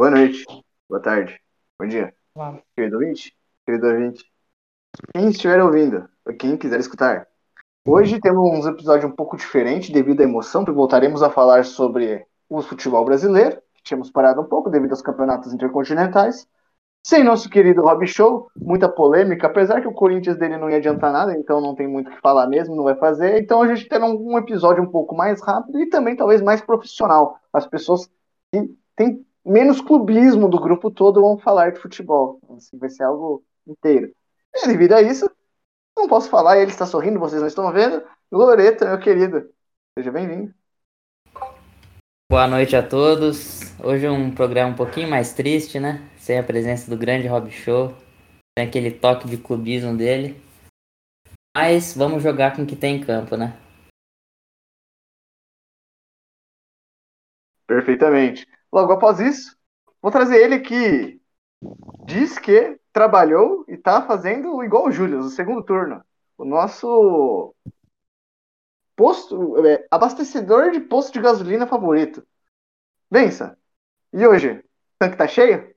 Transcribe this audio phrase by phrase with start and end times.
[0.00, 0.46] Boa noite,
[0.88, 1.38] boa tarde,
[1.78, 2.58] bom dia, Olá.
[2.74, 3.36] querido ouvinte,
[3.66, 4.24] querido ouvinte.
[5.14, 7.28] Quem estiver ouvindo, quem quiser escutar.
[7.86, 12.26] Hoje temos um episódio um pouco diferente devido à emoção, porque voltaremos a falar sobre
[12.48, 16.48] o futebol brasileiro, que tínhamos parado um pouco devido aos campeonatos intercontinentais.
[17.06, 21.12] Sem nosso querido Rob Show, muita polêmica, apesar que o Corinthians dele não ia adiantar
[21.12, 23.38] nada, então não tem muito o que falar mesmo, não vai fazer.
[23.38, 26.62] Então a gente terá um, um episódio um pouco mais rápido e também talvez mais
[26.62, 27.38] profissional.
[27.52, 28.10] As pessoas
[28.50, 32.40] que têm menos clubismo do grupo todo vão falar de futebol.
[32.56, 34.14] Assim, vai ser algo inteiro.
[34.54, 35.30] E devido a isso,
[35.96, 38.02] não posso falar, ele está sorrindo, vocês não estão vendo.
[38.30, 39.50] Loreto, meu querido,
[39.96, 40.54] seja bem-vindo.
[42.30, 43.60] Boa noite a todos.
[43.82, 46.08] Hoje é um programa um pouquinho mais triste, né?
[46.16, 47.92] Sem a presença do grande Rob Show,
[48.56, 50.40] sem aquele toque de clubismo dele.
[51.56, 53.58] Mas vamos jogar com o que tem em campo, né?
[57.66, 58.46] Perfeitamente.
[58.72, 59.56] Logo após isso,
[60.00, 61.20] vou trazer ele que
[62.04, 66.02] diz que trabalhou e tá fazendo igual o Júlio, no segundo turno.
[66.38, 67.54] O nosso
[68.96, 72.26] posto, é, abastecedor de posto de gasolina favorito.
[73.10, 73.58] Bença,
[74.12, 74.52] e hoje?
[74.52, 74.64] O
[74.98, 75.74] tanque tá cheio?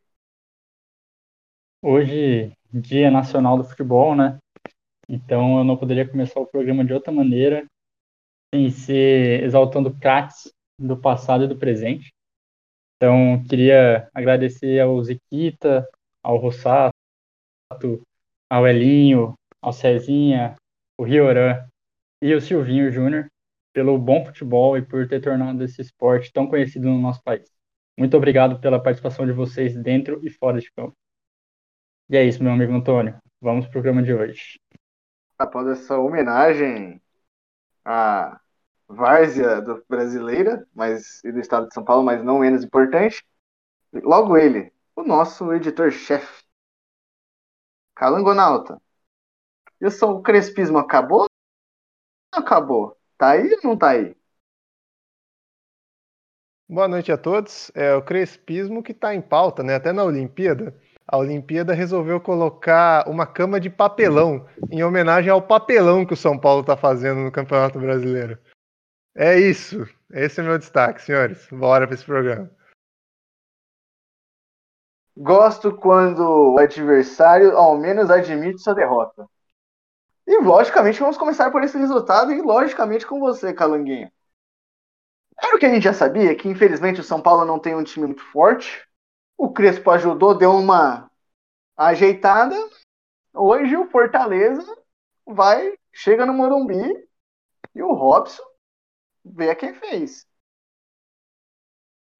[1.81, 4.37] Hoje, Dia Nacional do Futebol, né?
[5.07, 7.65] Então eu não poderia começar o programa de outra maneira
[8.53, 12.13] sem ser exaltando craques do passado e do presente.
[13.03, 15.85] Então, queria agradecer ao Ziquita,
[16.23, 16.93] ao Rossato,
[18.49, 20.55] ao Elinho, ao Cezinha,
[20.97, 21.67] o Rioran
[22.21, 23.29] e o Silvinho Júnior
[23.73, 27.51] pelo bom futebol e por ter tornado esse esporte tão conhecido no nosso país.
[27.99, 30.95] Muito obrigado pela participação de vocês dentro e fora de campo.
[32.09, 33.17] E é isso, meu amigo Antônio.
[33.41, 34.57] Vamos para o programa de hoje.
[35.37, 37.01] Após essa homenagem
[37.83, 38.39] à
[38.87, 43.25] várzea do brasileira, mas e do estado de São Paulo, mas não menos importante,
[43.93, 46.43] logo ele, o nosso editor-chefe,
[47.95, 48.81] Calangonauta.
[49.79, 51.25] E o crespismo acabou?
[52.33, 52.97] Não acabou.
[53.17, 54.15] Tá aí ou não tá aí?
[56.67, 57.71] Boa noite a todos.
[57.75, 59.75] É o crespismo que está em pauta, né?
[59.75, 60.75] Até na Olimpíada.
[61.05, 66.39] A Olimpíada resolveu colocar uma cama de papelão em homenagem ao papelão que o São
[66.39, 68.39] Paulo está fazendo no Campeonato Brasileiro.
[69.15, 69.87] É isso.
[70.11, 71.47] Esse é meu destaque, senhores.
[71.51, 72.49] Bora para esse programa.
[75.15, 79.29] Gosto quando o adversário ao menos admite sua derrota.
[80.25, 84.11] E logicamente vamos começar por esse resultado e logicamente com você, Calanguinho.
[85.39, 87.83] Era o que a gente já sabia, que infelizmente o São Paulo não tem um
[87.83, 88.87] time muito forte.
[89.37, 91.11] O Crespo ajudou, deu uma
[91.77, 92.55] ajeitada.
[93.33, 94.75] Hoje o Fortaleza
[95.25, 97.07] vai, chega no Morumbi
[97.75, 98.52] e o Robson
[99.49, 100.25] a quem fez.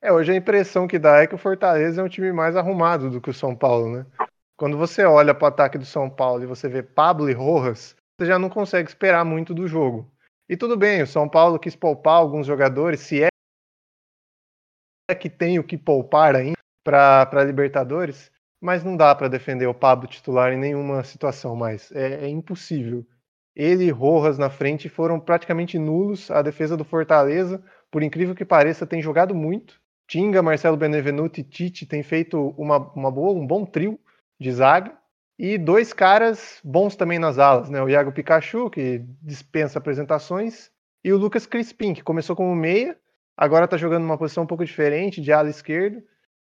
[0.02, 3.10] É, hoje a impressão que dá é que o Fortaleza é um time mais arrumado
[3.10, 4.06] do que o São Paulo, né?
[4.58, 7.96] Quando você olha para o ataque do São Paulo e você vê Pablo e Rojas,
[8.18, 10.12] você já não consegue esperar muito do jogo.
[10.50, 13.30] E tudo bem, o São Paulo quis poupar alguns jogadores, se é
[15.16, 18.32] que tem o que poupar ainda para Libertadores,
[18.62, 21.92] mas não dá para defender o Pablo titular em nenhuma situação mais.
[21.92, 23.06] É, é impossível.
[23.56, 26.32] Ele e Rojas na frente foram praticamente nulos.
[26.32, 29.80] A defesa do Fortaleza, por incrível que pareça, tem jogado muito.
[30.08, 34.00] Tinga, Marcelo Benevenuto e Tite têm feito uma, uma boa, um bom trio
[34.40, 34.92] de zaga.
[35.38, 37.82] E dois caras bons também nas alas, né?
[37.82, 40.72] O Iago Pikachu, que dispensa apresentações,
[41.04, 42.98] e o Lucas Crispim, que começou como meia,
[43.36, 46.02] agora tá jogando numa posição um pouco diferente, de ala esquerdo.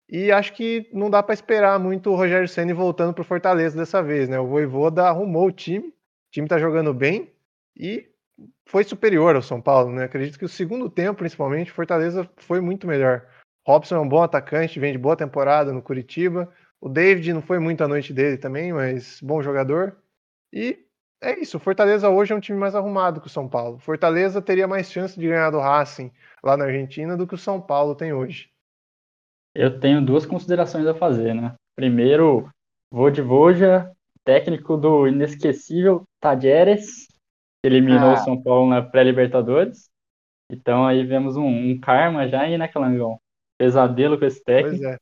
[0.09, 4.03] E acho que não dá para esperar muito o Rogério Ceni voltando pro Fortaleza dessa
[4.03, 4.41] vez, né?
[4.41, 5.95] O Voivoda arrumou o time,
[6.31, 7.33] o time tá jogando bem
[7.77, 8.09] e
[8.65, 10.05] foi superior ao São Paulo, né?
[10.05, 13.27] Acredito que o segundo tempo, principalmente, Fortaleza foi muito melhor.
[13.67, 16.49] Robson é um bom atacante, vem de boa temporada no Curitiba.
[16.81, 19.97] O David não foi muito a noite dele também, mas bom jogador.
[20.53, 20.79] E
[21.21, 21.59] é isso.
[21.59, 23.79] Fortaleza hoje é um time mais arrumado que o São Paulo.
[23.81, 27.61] Fortaleza teria mais chance de ganhar do Racing lá na Argentina do que o São
[27.61, 28.49] Paulo tem hoje.
[29.53, 31.55] Eu tenho duas considerações a fazer, né?
[31.75, 32.49] Primeiro,
[32.93, 33.91] Vodivoja,
[34.25, 38.15] técnico do inesquecível Tajeres, que eliminou ah.
[38.15, 39.91] o São Paulo na pré-Libertadores.
[40.51, 43.21] Então aí vemos um, um karma já aí, né, Calangão?
[43.59, 44.83] Pesadelo com esse técnico.
[44.83, 44.99] Pois é.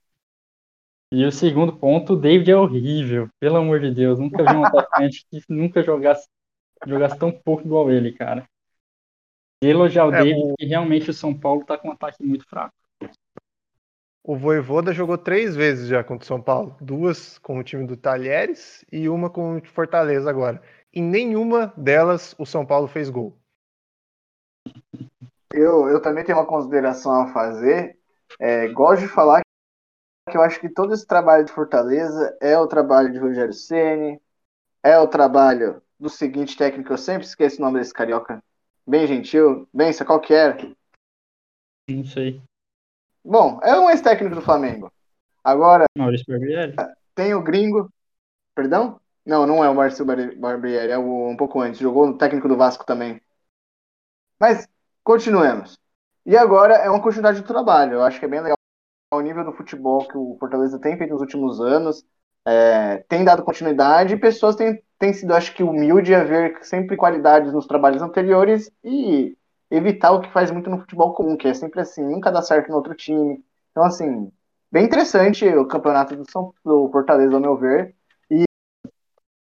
[1.11, 4.19] E o segundo ponto, o David é horrível, pelo amor de Deus.
[4.19, 6.29] Nunca vi um atacante que nunca jogasse,
[6.87, 8.47] jogasse tão pouco igual ele, cara.
[9.63, 10.55] E elogiar o é, David, o...
[10.57, 12.75] que realmente o São Paulo tá com um ataque muito fraco.
[14.29, 16.77] O Voivoda jogou três vezes já contra o São Paulo.
[16.83, 20.61] Duas com o time do Talheres e uma com o Fortaleza agora.
[20.93, 23.39] Em nenhuma delas o São Paulo fez gol.
[25.51, 27.99] Eu, eu também tenho uma consideração a fazer.
[28.39, 29.41] É, gosto de falar
[30.31, 34.21] que eu acho que todo esse trabalho de Fortaleza é o trabalho de Rogério Ceni,
[34.83, 38.45] é o trabalho do seguinte técnico, eu sempre esqueço o nome desse carioca.
[38.87, 39.67] Bem gentil.
[39.73, 40.71] Bem, qual que era?
[41.89, 42.43] Não sei.
[43.29, 44.91] Bom, é um ex-técnico do Flamengo.
[45.45, 45.85] Agora.
[45.95, 46.75] Maurício Barbieri?
[47.15, 47.93] Tem o gringo.
[48.55, 48.99] Perdão?
[49.25, 51.79] Não, não é o Maurício Barbieri, é o, um pouco antes.
[51.79, 53.21] Jogou no técnico do Vasco também.
[54.41, 54.67] Mas,
[55.05, 55.79] continuemos.
[56.25, 57.95] E agora é uma continuidade do trabalho.
[57.95, 58.57] Eu acho que é bem legal
[59.13, 62.07] o nível do futebol que o Fortaleza tem feito nos últimos anos.
[62.47, 66.97] É, tem dado continuidade e pessoas têm, têm sido, acho que, humilde a ver sempre
[66.97, 69.37] qualidades nos trabalhos anteriores e
[69.71, 72.69] evitar o que faz muito no futebol comum, que é sempre assim, nunca dá certo
[72.69, 73.45] no outro time.
[73.71, 74.33] Então, assim,
[74.71, 77.95] bem interessante o campeonato do, São, do Fortaleza, ao meu ver.
[78.31, 78.45] E,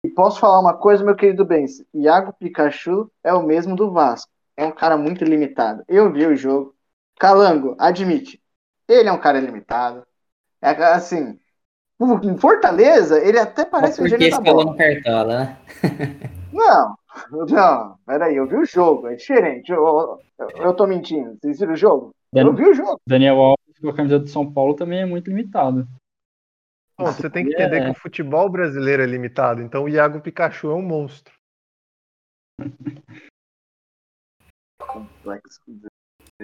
[0.04, 4.32] e posso falar uma coisa, meu querido Benz, Iago Pikachu é o mesmo do Vasco.
[4.58, 5.84] É um cara muito limitado.
[5.88, 6.76] Eu vi o jogo.
[7.18, 8.42] Calango, admite.
[8.88, 10.06] Ele é um cara limitado.
[10.62, 11.40] É assim,
[12.24, 14.76] em Fortaleza, ele até parece o gênio da bola.
[14.76, 15.58] cartola, né?
[16.52, 16.98] não,
[17.32, 19.72] não, peraí, eu vi o jogo, é diferente.
[19.72, 21.38] Eu, eu, eu tô mentindo.
[21.40, 22.16] Vocês viram o jogo?
[22.34, 23.00] Dan eu vi o jogo.
[23.08, 25.88] Daniel Alves com a camisa do São Paulo também é muito limitado.
[26.98, 27.86] Bom, você tem que entender é...
[27.86, 31.34] que o futebol brasileiro é limitado, então o Iago Pikachu é um monstro.
[34.80, 35.62] Complexo.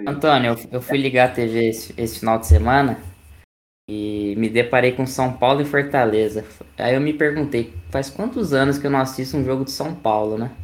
[0.06, 2.98] Antônio, eu fui ligar a TV esse, esse final de semana
[3.88, 6.44] e me deparei com São Paulo e Fortaleza.
[6.78, 9.94] Aí eu me perguntei, faz quantos anos que eu não assisto um jogo de São
[9.94, 10.54] Paulo, né?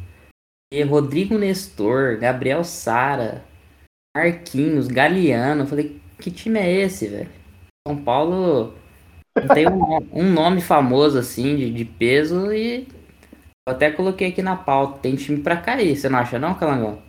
[0.81, 3.45] Rodrigo Nestor, Gabriel Sara,
[4.17, 5.67] Marquinhos, Galeano.
[5.67, 7.31] Falei, que time é esse, velho?
[7.87, 8.75] São Paulo
[9.53, 12.87] tem um, um, nome famoso assim de, de peso e
[13.67, 15.01] eu até coloquei aqui na pauta.
[15.01, 17.03] Tem time para cair, você não acha não, Calangão?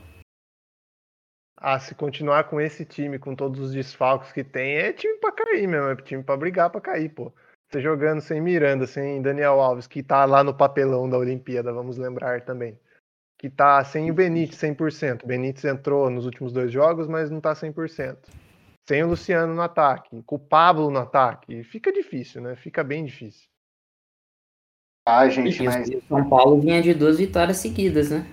[1.57, 5.31] Ah, se continuar com esse time, com todos os desfalques que tem, é time pra
[5.31, 7.31] cair mesmo, é time pra brigar pra cair, pô.
[7.69, 11.98] Você jogando sem Miranda, sem Daniel Alves, que tá lá no papelão da Olimpíada, vamos
[11.98, 12.77] lembrar também.
[13.43, 15.25] Que tá sem o Benítez 100%.
[15.25, 18.17] O Benítez entrou nos últimos dois jogos, mas não tá 100%.
[18.87, 21.61] Sem o Luciano no ataque, com o Pablo no ataque.
[21.65, 22.55] Fica difícil, né?
[22.55, 23.49] Fica bem difícil.
[25.05, 25.89] Ah, gente, mas...
[26.07, 28.25] São Paulo vinha de duas vitórias seguidas, né?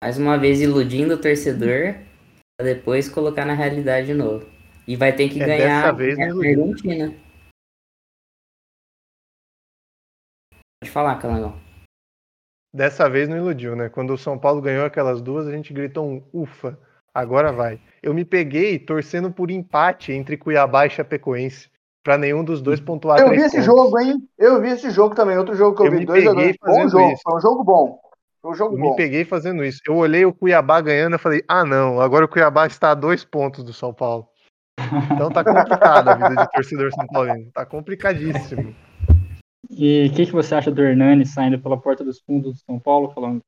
[0.00, 1.96] Mais uma vez iludindo o torcedor
[2.62, 4.48] depois colocar na realidade de novo.
[4.86, 7.12] E vai ter que é, ganhar dessa vez a Argentina.
[10.80, 11.71] Pode falar, Calangão.
[12.74, 13.88] Dessa vez não iludiu, né?
[13.88, 16.78] Quando o São Paulo ganhou aquelas duas, a gente gritou um ufa,
[17.14, 17.78] agora vai.
[18.02, 21.68] Eu me peguei torcendo por empate entre Cuiabá e Chapecoense,
[22.02, 23.64] para nenhum dos dois pontuar Eu vi esse pontos.
[23.64, 24.16] jogo, hein?
[24.38, 26.56] Eu vi esse jogo também, outro jogo que eu, eu vi, dois a dois.
[26.64, 28.00] Bom jogo, foi um jogo bom.
[28.40, 28.90] Foi um jogo eu bom.
[28.90, 29.80] me peguei fazendo isso.
[29.86, 33.24] Eu olhei o Cuiabá ganhando e falei, ah não, agora o Cuiabá está a dois
[33.24, 34.26] pontos do São Paulo.
[35.12, 37.50] Então tá complicado a vida de torcedor São Paulino.
[37.52, 38.74] Tá complicadíssimo.
[39.70, 42.78] E o que, que você acha do Hernani saindo pela porta dos fundos do São
[42.78, 43.40] Paulo falando?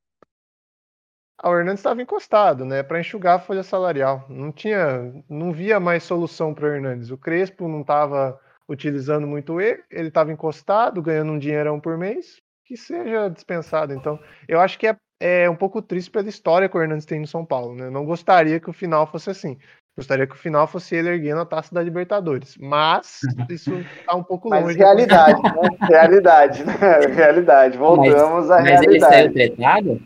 [1.38, 4.24] Ah, o Hernani estava encostado, né, para enxugar a folha salarial.
[4.28, 7.10] Não tinha, não via mais solução para o Hernandes.
[7.10, 12.40] O Crespo não estava utilizando muito ele, ele estava encostado, ganhando um dinheirão por mês
[12.64, 13.92] que seja dispensado.
[13.92, 14.18] Então,
[14.48, 17.26] eu acho que é, é um pouco triste pela história que o Hernandes tem no
[17.26, 17.74] São Paulo.
[17.74, 17.90] Né?
[17.90, 19.58] Não gostaria que o final fosse assim.
[19.96, 22.56] Gostaria que o final fosse ele erguendo a taça da Libertadores.
[22.58, 24.64] Mas isso está um pouco longe.
[24.64, 25.68] Mas realidade, né?
[25.88, 26.74] Realidade, né?
[27.14, 27.78] Realidade.
[27.78, 28.86] Voltamos mas, à mas realidade.
[28.86, 30.02] Mas ele saiu tretado?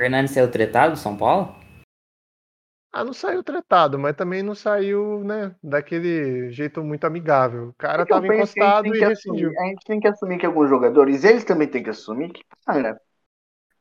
[0.00, 1.58] O Hernandes saiu tretado do São Paulo?
[2.90, 7.68] Ah, não saiu tretado, mas também não saiu, né, daquele jeito muito amigável.
[7.68, 9.52] O cara tava encostado e rescindiu.
[9.58, 12.98] A gente tem que assumir que alguns jogadores, eles também têm que assumir que, cara,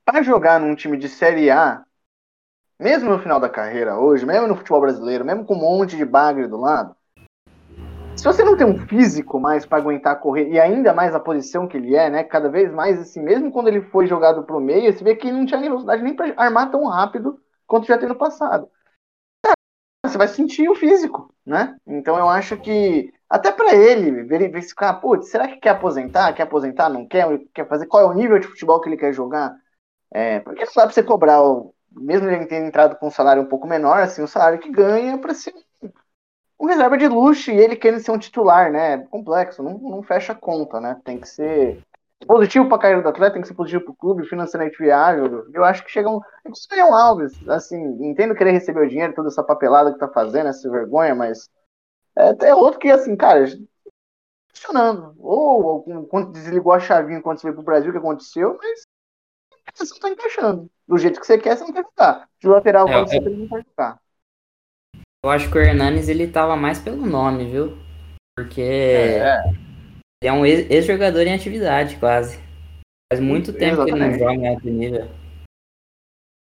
[0.03, 1.83] para jogar num time de Série A,
[2.79, 6.05] mesmo no final da carreira hoje, mesmo no futebol brasileiro, mesmo com um monte de
[6.05, 6.95] bagre do lado,
[8.15, 11.67] se você não tem um físico mais para aguentar correr, e ainda mais a posição
[11.67, 14.91] que ele é, né, cada vez mais assim, mesmo quando ele foi jogado pro meio,
[14.91, 18.09] você vê que ele não tinha velocidade nem para armar tão rápido quanto já tem
[18.09, 18.69] no passado
[20.09, 21.77] você vai sentir o físico, né?
[21.85, 26.33] Então eu acho que até para ele verificar, putz, será que quer aposentar?
[26.33, 26.89] Quer aposentar?
[26.89, 27.27] Não quer?
[27.53, 27.87] Quer fazer?
[27.87, 29.55] Qual é o nível de futebol que ele quer jogar?
[30.11, 31.41] É, porque não dá pra você cobrar,
[31.91, 35.17] mesmo ele tendo entrado com um salário um pouco menor, assim, o salário que ganha
[35.17, 35.53] para ser
[36.59, 38.97] um reserva de luxo e ele querendo ser um titular, né?
[39.09, 40.99] Complexo, não, não fecha a conta, né?
[41.03, 41.83] Tem que ser
[42.25, 45.45] positivo para a carreira do atleta, tem que ser positivo para o clube, financeiramente viável.
[45.53, 46.19] Eu acho que chega um.
[46.71, 50.47] É um Alves, assim, entendo querer receber o dinheiro, toda essa papelada que tá fazendo,
[50.47, 51.47] essa vergonha, mas
[52.17, 53.45] é, é outro que, assim, cara,
[54.51, 55.13] funcionando.
[55.19, 58.87] Ou, ou quando desligou a chavinha quando você veio pro Brasil, o que aconteceu, mas
[59.85, 60.71] você não tá encaixando.
[60.87, 62.29] Do jeito que você quer, você não quer ficar.
[62.39, 63.05] De lateral, é, é...
[63.05, 63.99] você não quer ficar.
[65.23, 67.77] Eu acho que o Hernanes ele tava mais pelo nome, viu?
[68.35, 68.61] Porque.
[68.61, 69.41] É
[70.21, 72.39] Ele é um ex-jogador em atividade, quase.
[73.11, 73.93] Faz muito tempo Exatamente.
[73.93, 75.09] que ele não joga em alto nível.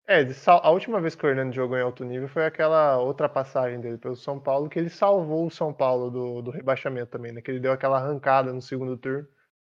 [0.08, 3.80] É, a última vez que o Hernando jogou em alto nível foi aquela outra passagem
[3.80, 7.40] dele pelo São Paulo, que ele salvou o São Paulo do, do rebaixamento também, né?
[7.40, 9.26] Que ele deu aquela arrancada no segundo turno.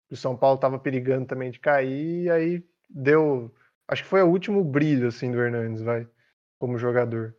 [0.09, 3.53] O São Paulo tava perigando também de cair, e aí deu.
[3.87, 6.07] Acho que foi o último brilho, assim, do Hernandes, vai,
[6.59, 7.35] como jogador.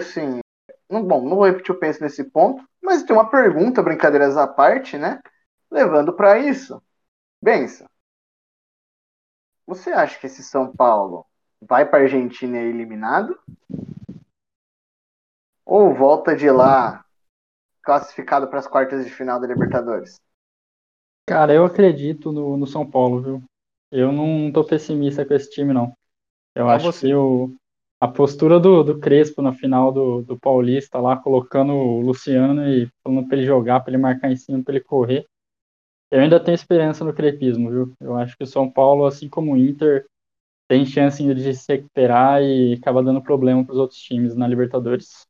[0.00, 0.40] Assim,
[0.88, 4.46] não, bom, não vou repetir o penso nesse ponto, mas tem uma pergunta, brincadeiras à
[4.46, 5.20] parte, né?
[5.70, 6.82] Levando para isso.
[7.42, 7.88] Benção.
[9.66, 11.26] Você acha que esse São Paulo
[11.60, 13.38] vai para Argentina é eliminado?
[15.64, 17.04] Ou volta de lá
[17.82, 20.20] classificado para as quartas de final da Libertadores?
[21.26, 23.42] Cara, eu acredito no, no São Paulo, viu?
[23.90, 25.96] Eu não tô pessimista com esse time, não.
[26.54, 27.08] Eu ah, acho você...
[27.08, 27.54] que o,
[28.00, 32.88] a postura do, do Crespo na final do, do Paulista lá, colocando o Luciano e
[33.02, 35.26] falando para ele jogar, para ele marcar em cima, para ele correr,
[36.10, 37.94] eu ainda tenho esperança no crepismo, viu?
[38.00, 40.06] Eu acho que o São Paulo, assim como o Inter,
[40.68, 45.26] tem chance de se recuperar e acaba dando problema para os outros times na Libertadores.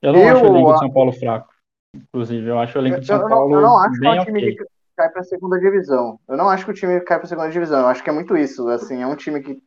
[0.00, 1.51] Eu não eu, acho o elenco de São Paulo fraco,
[1.94, 2.46] inclusive.
[2.46, 3.54] Eu acho o elenco de São eu, Paulo.
[3.54, 4.56] Eu não acho bem que é um time okay.
[4.56, 4.64] que
[4.96, 6.20] cai para a segunda divisão.
[6.28, 7.80] Eu não acho que o time cai para a segunda divisão.
[7.80, 8.68] Eu acho que é muito isso.
[8.68, 9.62] Assim, é um time que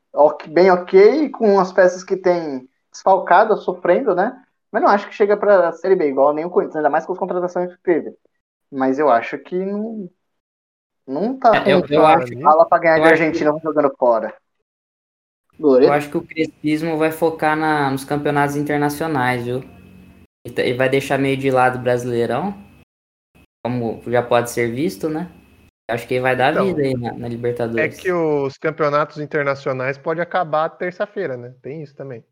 [0.50, 4.42] bem ok, com as peças que tem desfalcadas, sofrendo, né?
[4.72, 7.06] Mas não acho que chega para a Série B, igual nem o Corinthians, ainda mais
[7.06, 8.14] com as contratações que teve.
[8.72, 10.10] Mas eu acho que não,
[11.08, 13.62] não tá é, eu, eu acho, fala para ganhar de Argentina que...
[13.62, 14.34] jogando fora.
[15.58, 19.64] Eu acho que o Crespismo vai focar na, nos campeonatos internacionais, viu?
[20.46, 22.54] Ele vai deixar meio de lado o Brasileirão,
[23.66, 25.32] como já pode ser visto, né?
[25.90, 27.98] Acho que vai dar então, vida aí na, na, Libertadores.
[27.98, 31.56] É que os campeonatos internacionais podem acabar terça-feira, né?
[31.62, 32.24] Tem isso também.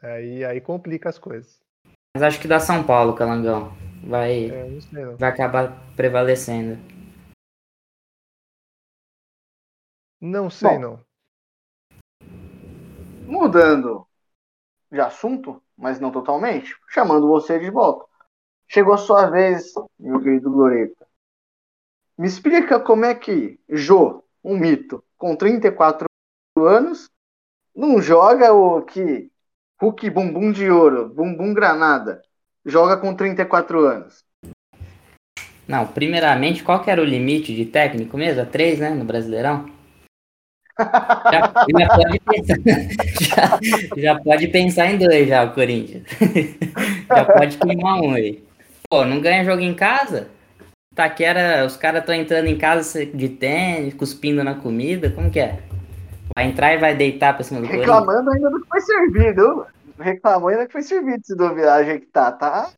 [0.00, 1.60] Aí, aí complica as coisas.
[2.14, 3.72] Mas acho que dá São Paulo, Calangão.
[4.04, 6.76] Vai, é, não vai acabar prevalecendo.
[10.20, 11.04] Não sei, Bom, não.
[13.26, 14.06] Mudando
[14.90, 18.04] de assunto, mas não totalmente, chamando você de volta.
[18.68, 21.06] Chegou a sua vez, meu querido Gloreta.
[22.16, 26.06] Me explica como é que Jô, um mito, com 34
[26.58, 27.10] anos,
[27.74, 29.30] não joga o que
[29.80, 32.22] Hulk Bumbum de Ouro, Bumbum Granada,
[32.64, 34.24] joga com 34 anos.
[35.66, 38.44] Não, primeiramente, qual que era o limite de técnico mesmo?
[38.44, 39.71] Três, né, no Brasileirão?
[40.78, 42.58] Já, já, pode pensar,
[43.20, 43.60] já,
[43.96, 46.04] já, pode pensar em dois já, o Corinthians.
[47.08, 48.42] já pode queimar um aí.
[48.88, 50.28] Pô, não ganha jogo em casa?
[50.94, 55.58] Taquera, os caras estão entrando em casa de tênis, cuspindo na comida, como que é?
[56.34, 59.66] Vai entrar e vai deitar pra cima do Reclamando ainda do que foi servido.
[59.98, 62.70] Reclamou ainda que foi servido se duvidar que tá, tá?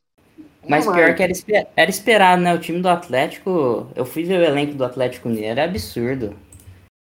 [0.68, 2.54] Mas pior que era, esper era esperado, né?
[2.54, 3.88] O time do Atlético.
[3.94, 6.34] Eu fui ver o elenco do Atlético Mineiro, é absurdo.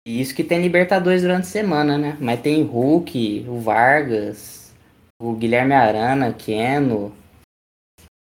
[0.07, 2.17] E isso que tem Libertadores durante a semana, né?
[2.21, 4.75] Mas tem Hulk, o Vargas,
[5.21, 7.13] o Guilherme Arana, Keno,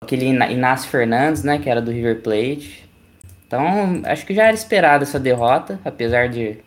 [0.03, 1.59] aquele Inácio Fernandes, né?
[1.59, 2.89] Que era do River Plate.
[3.47, 6.65] Então, acho que já era esperado essa derrota, apesar de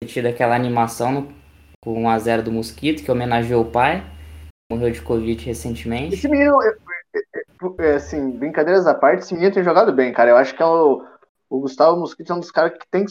[0.00, 1.32] ter tido aquela animação no,
[1.80, 4.04] com 1x0 do Mosquito, que homenageou o pai.
[4.70, 6.14] Morreu de Covid recentemente.
[6.14, 6.58] Esse menino,
[7.94, 10.30] assim, brincadeiras à parte, esse menino tem jogado bem, cara.
[10.30, 11.04] Eu acho que é o,
[11.48, 13.04] o Gustavo Mosquito é um dos caras que tem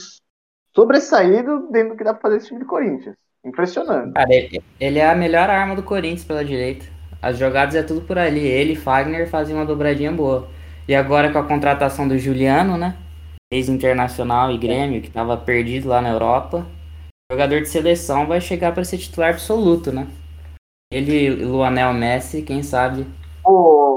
[0.75, 3.15] sobressaído dentro do que dá pra fazer esse time do Corinthians.
[3.45, 4.13] Impressionante.
[4.13, 6.85] Cara, ele, ele, é a melhor arma do Corinthians pela direita.
[7.21, 8.45] As jogadas é tudo por ali.
[8.45, 10.47] Ele e Fagner fazem uma dobradinha boa.
[10.87, 12.97] E agora com a contratação do Juliano, né?
[13.51, 16.65] Ex-internacional e Grêmio, que tava perdido lá na Europa.
[17.29, 20.07] O jogador de seleção vai chegar para ser titular absoluto, né?
[20.91, 23.05] Ele e Luanel Messi, quem sabe.
[23.45, 23.92] Eu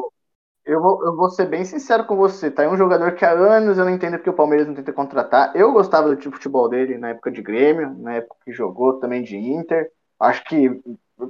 [0.86, 2.62] vou, eu vou ser bem sincero com você, tá?
[2.62, 5.54] É um jogador que há anos eu não entendo porque o Palmeiras não tenta contratar.
[5.56, 8.98] Eu gostava do tipo de futebol dele na época de Grêmio, na época que jogou
[9.00, 9.90] também de Inter.
[10.20, 10.80] Acho que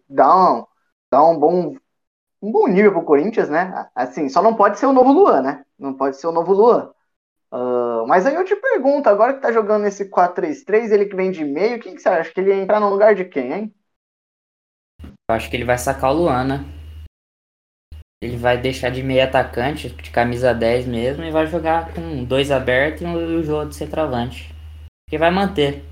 [0.08, 0.66] dá um,
[1.10, 1.75] dá um bom
[2.42, 3.88] um bom nível pro Corinthians, né?
[3.94, 5.64] Assim, só não pode ser o novo Luan, né?
[5.78, 6.92] Não pode ser o novo Luan.
[7.50, 11.30] Uh, mas aí eu te pergunto, agora que tá jogando nesse 4-3-3, ele que vem
[11.30, 12.30] de meio, quem que você acha?
[12.30, 13.75] Que ele ia entrar no lugar de quem, hein?
[15.02, 16.75] Eu acho que ele vai sacar o Luana.
[18.23, 22.50] Ele vai deixar de meio atacante, de camisa 10 mesmo, e vai jogar com dois
[22.50, 24.54] abertos e o jogo de centroavante.
[25.08, 25.85] Que vai manter.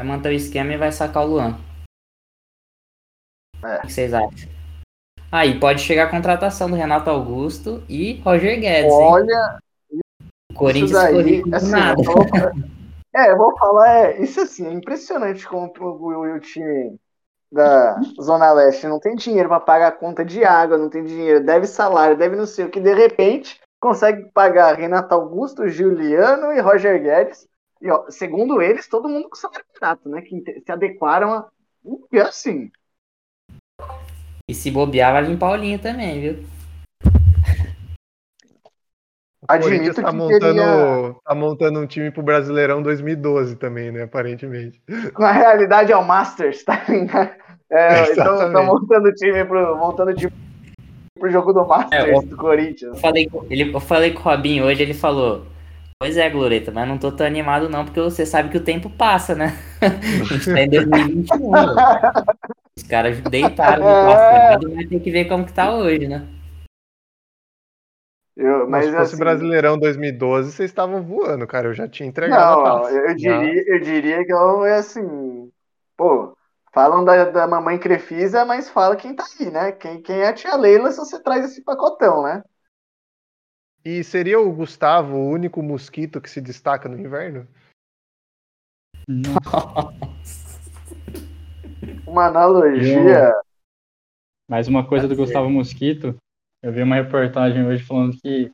[0.00, 1.58] Vai manter o esquema e vai sacar o Luan.
[3.64, 3.78] É.
[3.78, 4.56] O que vocês acham?
[5.30, 8.92] Aí ah, pode chegar a contratação do Renato Augusto e Roger Guedes.
[8.92, 9.58] Olha,
[9.90, 10.00] hein?
[10.54, 12.00] Corinthians daí, assim, nada.
[12.00, 12.24] Eu vou,
[13.14, 16.96] é, eu vou falar, é, isso assim, é impressionante como o, o, o time
[17.56, 21.44] da Zona Leste não tem dinheiro para pagar a conta de água, não tem dinheiro,
[21.44, 26.60] deve salário, deve não sei o que, de repente consegue pagar Renato Augusto, Juliano e
[26.60, 27.48] Roger Guedes.
[27.80, 30.22] E, ó, segundo eles, todo mundo com salário barato, né?
[30.22, 31.48] Que se adequaram a.
[32.10, 32.70] E assim.
[34.48, 36.44] E se bobear, vai limpar o linha também, viu?
[39.46, 41.14] Admito tá que montando, teria...
[41.24, 44.02] tá montando um time pro Brasileirão 2012 também, né?
[44.02, 44.82] Aparentemente.
[45.16, 47.30] Na realidade é o Masters, tá ligado?
[47.70, 50.32] É, então tá montando time pro, montando time
[51.18, 52.94] pro jogo do Masters é, eu, do Corinthians.
[52.94, 55.46] Eu falei, ele, eu falei com o Robinho hoje, ele falou:
[55.98, 58.90] Pois é, Gloreta, mas não tô tão animado não, porque você sabe que o tempo
[58.90, 59.58] passa, né?
[59.80, 61.50] A gente tá em 2021.
[62.76, 66.26] Os caras deitaram no passado, mas tem que ver como que tá hoje, né?
[68.36, 71.68] Eu, mas, mas se fosse assim, Brasileirão 2012, vocês estavam voando, cara.
[71.68, 72.92] Eu já tinha entregado não, a taça.
[72.92, 75.50] Eu diria, eu diria que eu é assim.
[75.96, 76.36] Pô,
[76.76, 79.72] falam da, da mamãe Crefisa, mas fala quem tá aí, né?
[79.72, 82.44] Quem, quem é a tia Leila se você traz esse pacotão, né?
[83.82, 87.48] E seria o Gustavo o único mosquito que se destaca no inverno?
[92.06, 93.32] Uma analogia.
[94.46, 96.14] Mais uma coisa do Gustavo Mosquito
[96.62, 98.52] eu vi uma reportagem hoje falando que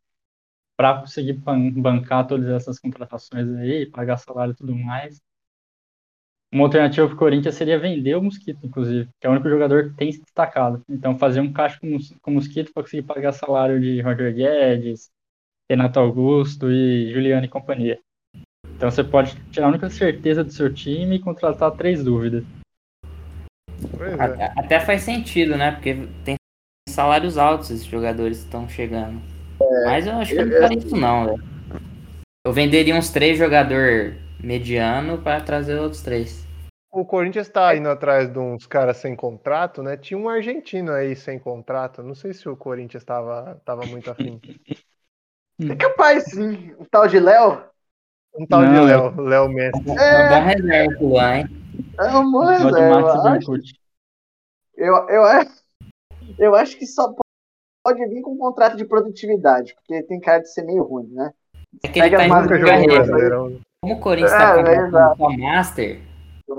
[0.77, 5.21] para conseguir bancar todas essas contratações aí, pagar salário e tudo mais,
[6.53, 9.85] uma alternativa para o Corinthians seria vender o Mosquito, inclusive, que é o único jogador
[9.85, 10.83] que tem se destacado.
[10.89, 15.11] Então, fazer um caixa com, com o Mosquito para conseguir pagar salário de Roger Guedes,
[15.71, 17.99] Renato Augusto e Juliano e companhia.
[18.77, 22.45] Então, você pode tirar a única certeza do seu time e contratar três dúvidas.
[24.01, 24.53] É.
[24.55, 25.73] Até faz sentido, né?
[25.73, 26.37] Porque tem
[26.87, 29.23] salários altos esses jogadores estão chegando.
[29.59, 31.43] É, Mas eu acho que eu não faria isso não, velho.
[32.45, 36.47] Eu venderia uns três jogador mediano para trazer outros três.
[36.91, 39.97] O Corinthians tá indo atrás de uns caras sem contrato, né?
[39.97, 42.03] Tinha um argentino aí sem contrato.
[42.03, 44.41] Não sei se o Corinthians tava, tava muito afim.
[45.71, 46.75] É capaz, sim.
[46.77, 47.63] Um tal de Léo?
[48.37, 49.91] Um tal não, de Léo, Léo Messi.
[49.91, 51.47] É, é uma reserva lá, hein?
[52.01, 53.39] É uma reserva.
[54.75, 55.63] Eu, eu acho
[56.39, 57.15] eu acho que só
[57.85, 61.33] pode vir com um contrato de produtividade, porque tem cara de ser meio ruim, né?
[61.83, 66.01] É que ele tá em Como o Corinthians tá é, com o Master,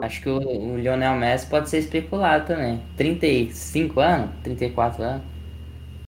[0.02, 2.84] acho que o, o Lionel Messi pode ser especulado também.
[2.98, 4.30] 35 anos?
[4.44, 5.24] 34 anos?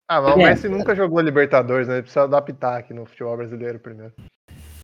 [0.09, 1.95] Ah, mas o Messi nunca jogou Libertadores, né?
[1.95, 4.11] Ele precisa adaptar aqui no futebol brasileiro primeiro.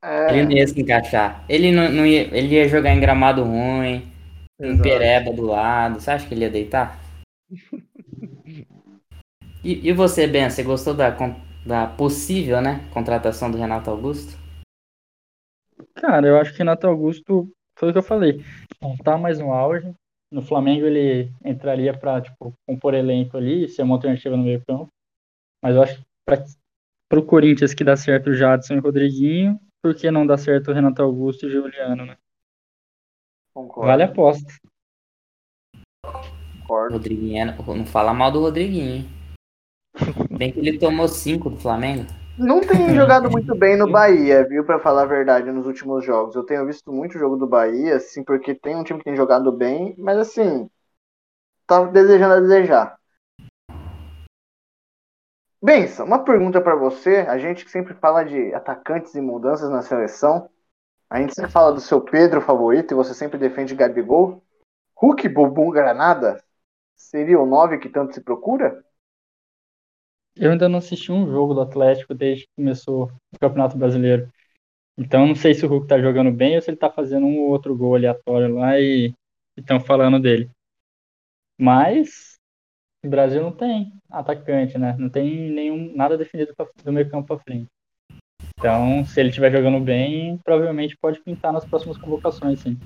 [0.01, 0.29] É...
[0.29, 1.43] Ele não ia se encaixar.
[1.49, 4.09] Ele não, não ia, ele ia jogar em gramado ruim,
[4.62, 5.99] em pereba do lado.
[5.99, 6.99] Você acha que ele ia deitar?
[9.65, 11.15] E, e você, Ben, você gostou da,
[11.65, 14.42] da possível, né, contratação do Renato Augusto?
[15.96, 18.43] Cara, eu acho que o Renato Augusto, foi o que eu falei,
[18.82, 19.93] não tá mais no auge.
[20.32, 24.88] No Flamengo ele entraria para tipo, compor elenco ali, ser uma alternativa no meio campo.
[25.62, 26.06] Mas eu acho que
[27.08, 30.38] para o Corinthians que dá certo o Jadson e o Rodriguinho, por que não dá
[30.38, 32.17] certo o Renato Augusto e o Juliano, né?
[33.54, 33.88] Concordo.
[33.88, 34.52] Vale a aposta.
[36.62, 36.93] Concordo.
[36.93, 39.06] Rodriguinho, não fala mal do Rodriguinho, hein?
[40.36, 42.08] Bem que ele tomou cinco do Flamengo.
[42.38, 44.65] Não tem jogado muito bem no Bahia, viu?
[44.65, 46.36] Para falar a verdade, nos últimos jogos.
[46.36, 49.52] Eu tenho visto muito jogo do Bahia, assim, porque tem um time que tem jogado
[49.52, 50.69] bem, mas assim,
[51.67, 52.98] tá desejando a desejar.
[55.62, 57.17] Benção, uma pergunta para você.
[57.19, 60.50] A gente que sempre fala de atacantes e mudanças na seleção.
[61.10, 64.43] A gente sempre fala do seu Pedro favorito e você sempre defende Gabigol.
[64.96, 66.43] Hulk Bumbum Granada
[66.96, 68.84] seria o 9 que tanto se procura?
[70.36, 74.32] Eu ainda não assisti um jogo do Atlético desde que começou o Campeonato Brasileiro.
[74.98, 77.39] Então não sei se o Hulk tá jogando bem ou se ele tá fazendo um
[77.39, 79.13] ou outro gol aleatório lá e
[79.58, 80.50] estão falando dele.
[81.60, 82.38] Mas
[83.06, 84.96] o Brasil não tem atacante, né?
[84.98, 87.67] Não tem nenhum nada definido pra, do meio campo para frente.
[88.58, 92.78] Então, se ele estiver jogando bem, provavelmente pode pintar nas próximas convocações, sim.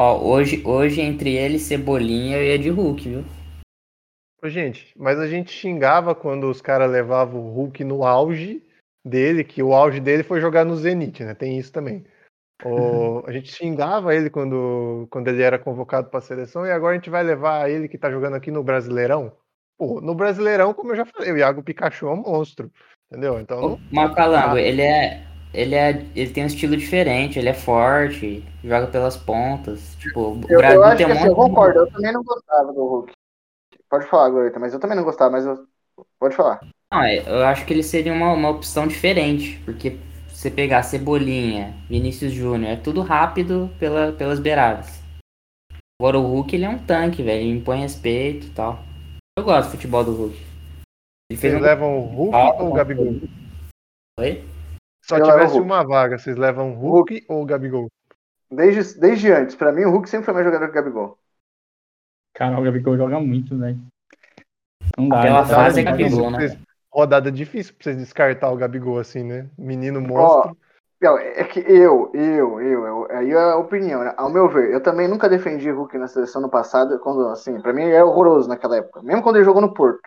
[0.00, 3.37] Ó, hoje, hoje entre ele e Cebolinha eu ia de Hulk, viu?
[4.44, 8.62] Gente, mas a gente xingava quando os caras levavam o Hulk no auge
[9.04, 11.34] dele, que o auge dele foi jogar no Zenit, né?
[11.34, 12.04] Tem isso também.
[12.64, 16.92] O, a gente xingava ele quando, quando ele era convocado para a seleção e agora
[16.92, 19.32] a gente vai levar ele que está jogando aqui no Brasileirão.
[19.76, 22.70] Pô, no Brasileirão, como eu já falei, o Iago Pikachu é um monstro,
[23.10, 23.40] entendeu?
[23.40, 24.60] Então, o Macalango, ah.
[24.60, 25.24] ele é
[25.54, 29.96] ele é ele tem um estilo diferente, ele é forte, joga pelas pontas.
[29.96, 32.22] Tipo, o eu, Brasil eu acho tem um que, assim, eu concordo, eu também não
[32.22, 33.12] gostava do Hulk.
[33.88, 35.66] Pode falar, Glorita, mas eu também não gostava, mas eu...
[36.18, 36.60] pode falar.
[36.92, 39.98] Não, é, eu acho que ele seria uma, uma opção diferente, porque
[40.28, 45.02] você pegar Cebolinha, Vinícius Júnior, é tudo rápido pela, pelas beiradas.
[46.00, 47.42] Agora o Hulk, ele é um tanque, velho.
[47.42, 48.78] Ele impõe respeito e tal.
[49.36, 50.36] Eu gosto do futebol do Hulk.
[51.28, 51.58] Ele vocês um...
[51.58, 53.20] levam o Hulk ah, ou o Gabigol?
[54.20, 54.44] Oi?
[55.04, 57.26] Só eu tivesse uma vaga, vocês levam o Hulk, Hulk.
[57.28, 57.88] ou o Gabigol?
[58.48, 59.56] Desde, desde antes.
[59.56, 61.18] Pra mim, o Hulk sempre foi mais jogador que o Gabigol.
[62.34, 63.80] Cara, o Gabigol joga muito, velho.
[64.96, 65.20] Não dá.
[65.20, 65.54] Aquela né?
[65.54, 66.58] fase é Gabigol, né?
[66.90, 69.48] Rodada difícil pra vocês descartar o Gabigol assim, né?
[69.58, 70.56] Menino monstro.
[71.02, 74.12] Oh, é que eu, eu, eu, eu, aí é a opinião, né?
[74.16, 77.60] Ao meu ver, eu também nunca defendi o Hulk na seleção no passado, quando, assim,
[77.60, 80.00] pra mim ele era horroroso naquela época, mesmo quando ele jogou no Porto.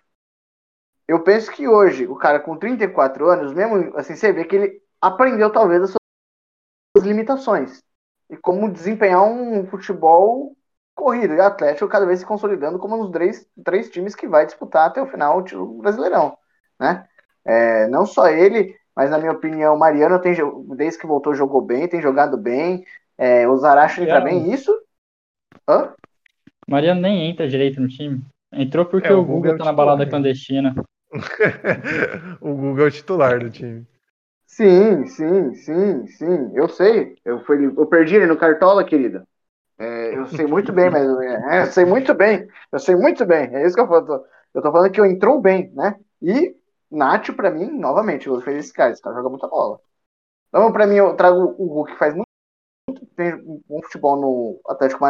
[1.08, 4.82] Eu penso que hoje, o cara com 34 anos, mesmo assim, você vê que ele
[5.00, 7.82] aprendeu talvez as suas limitações
[8.30, 10.56] e como desempenhar um futebol
[11.02, 11.34] corrido.
[11.34, 14.46] E o Atlético cada vez se consolidando como um dos três, três times que vai
[14.46, 16.38] disputar até o final o título brasileirão,
[16.80, 17.06] né?
[17.44, 20.36] É, não só ele, mas na minha opinião, o Mariano tem,
[20.76, 22.86] desde que voltou jogou bem, tem jogado bem.
[23.18, 24.52] É, o Zaracho entra bem.
[24.52, 24.72] Isso?
[25.68, 25.94] Hã?
[26.68, 28.22] Mariano nem entra direito no time.
[28.54, 30.76] Entrou porque é, o, o Google, tá na balada clandestina.
[32.40, 33.88] o Google é o titular do time.
[34.46, 36.52] Sim, sim, sim, sim.
[36.54, 37.16] Eu sei.
[37.24, 39.26] Eu, fui, eu perdi ele no Cartola, querida.
[39.82, 42.48] É, eu sei muito bem, mas é, eu sei muito bem.
[42.72, 43.54] Eu sei muito bem.
[43.56, 44.26] É isso que eu falo.
[44.54, 46.00] Eu tô falando que eu entrou bem, né?
[46.22, 46.56] E
[46.90, 48.92] Nacho, pra mim, novamente, eu fez esse cara.
[48.92, 49.80] Esse cara joga muita bola.
[50.50, 52.28] Então, pra mim, eu trago o Hulk que faz muito,
[53.16, 53.36] tem
[53.70, 55.06] um futebol no Atlético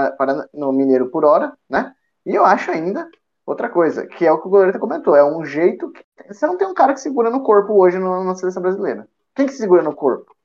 [0.53, 1.93] no Mineiro por hora, né?
[2.25, 3.10] E eu acho ainda
[3.45, 6.57] outra coisa, que é o que o goleiro comentou, é um jeito que você não
[6.57, 9.07] tem um cara que segura no corpo hoje na seleção brasileira.
[9.36, 10.36] Quem que segura no corpo?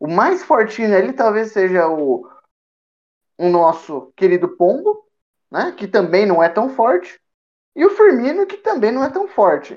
[0.00, 2.28] O mais fortinho ali talvez seja o,
[3.38, 5.06] o nosso querido Pombo,
[5.50, 5.72] né?
[5.72, 7.18] Que também não é tão forte.
[7.74, 9.74] E o Firmino, que também não é tão forte.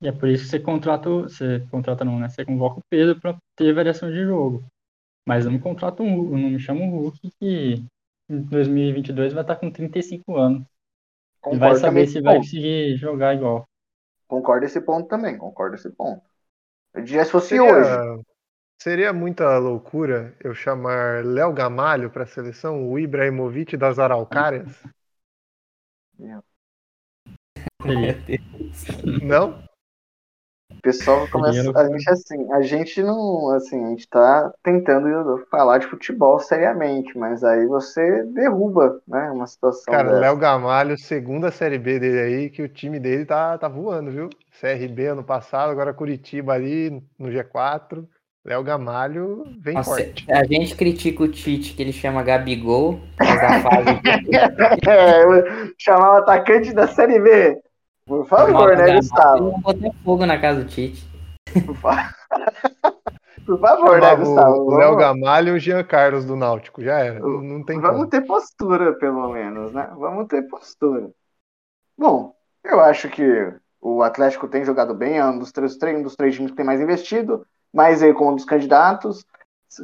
[0.00, 2.28] E é por isso que você contrata, você contrata não, né?
[2.28, 4.64] Você convoca o Pedro para ter variação de jogo.
[5.26, 7.84] Mas não me contrata um não me chama um Hulk que
[8.28, 10.62] em 2022 vai estar com 35 anos.
[11.40, 13.66] Concordo e vai saber se vai conseguir jogar igual.
[14.26, 16.22] Concordo esse ponto também, concordo esse ponto.
[16.94, 18.22] Eu diria se fosse seria, hoje.
[18.78, 24.82] Seria muita loucura eu chamar Léo Gamalho para a seleção, o Ibrahimovic das Araucárias?
[26.18, 26.42] Meu.
[29.22, 29.66] Não?
[30.70, 31.78] O pessoal começa.
[31.78, 33.50] A gente assim, a gente não.
[33.50, 39.30] Assim, a gente tá tentando falar de futebol seriamente, mas aí você derruba, né?
[39.30, 39.92] Uma situação.
[39.92, 44.10] Cara, Léo Gamalho, segunda série B dele aí, que o time dele tá, tá voando,
[44.10, 44.28] viu?
[44.60, 48.06] CRB ano passado, agora Curitiba ali no G4.
[48.46, 50.24] Léo Gamalho vem Nossa, forte.
[50.30, 53.88] A gente critica o Tite, que ele chama Gabigol, mas a fase.
[54.88, 57.60] é, chamar o atacante da Série B.
[58.06, 59.50] Por favor, né, Gustavo?
[59.50, 61.04] Não botar fogo na casa do Tite.
[61.66, 62.14] Por, fa...
[63.44, 64.58] Por favor, né, Gustavo?
[64.58, 67.18] O Léo Gamalho e o Jean Carlos do Náutico, já era.
[67.18, 68.10] Não tem Vamos como.
[68.10, 69.90] ter postura, pelo menos, né?
[69.98, 71.10] Vamos ter postura.
[71.98, 72.32] Bom,
[72.62, 76.36] eu acho que o Atlético tem jogado bem, é um dos três, um dos três
[76.36, 77.44] times que tem mais investido,
[77.76, 79.24] mais aí como um dos candidatos.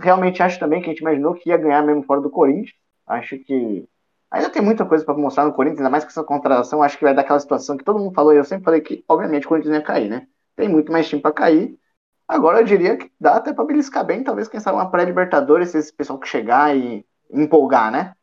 [0.01, 2.75] Realmente acho também que a gente imaginou que ia ganhar mesmo fora do Corinthians.
[3.07, 3.87] Acho que
[4.33, 6.83] Ainda tem muita coisa para mostrar no Corinthians, ainda mais com essa contratação.
[6.83, 8.33] Acho que vai dar aquela situação que todo mundo falou.
[8.33, 10.27] E eu sempre falei que, obviamente, o Corinthians ia cair, né?
[10.57, 11.79] Tem muito mais time para cair.
[12.27, 15.93] Agora eu diria que dá até para beliscar bem, talvez, quem sabe, uma pré-Libertadores, esse
[15.93, 18.15] pessoal que chegar e empolgar, né?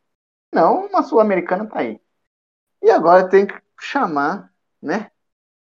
[0.52, 2.00] Não, uma Sul-Americana tá aí.
[2.82, 4.50] E agora tem que chamar,
[4.82, 5.12] né?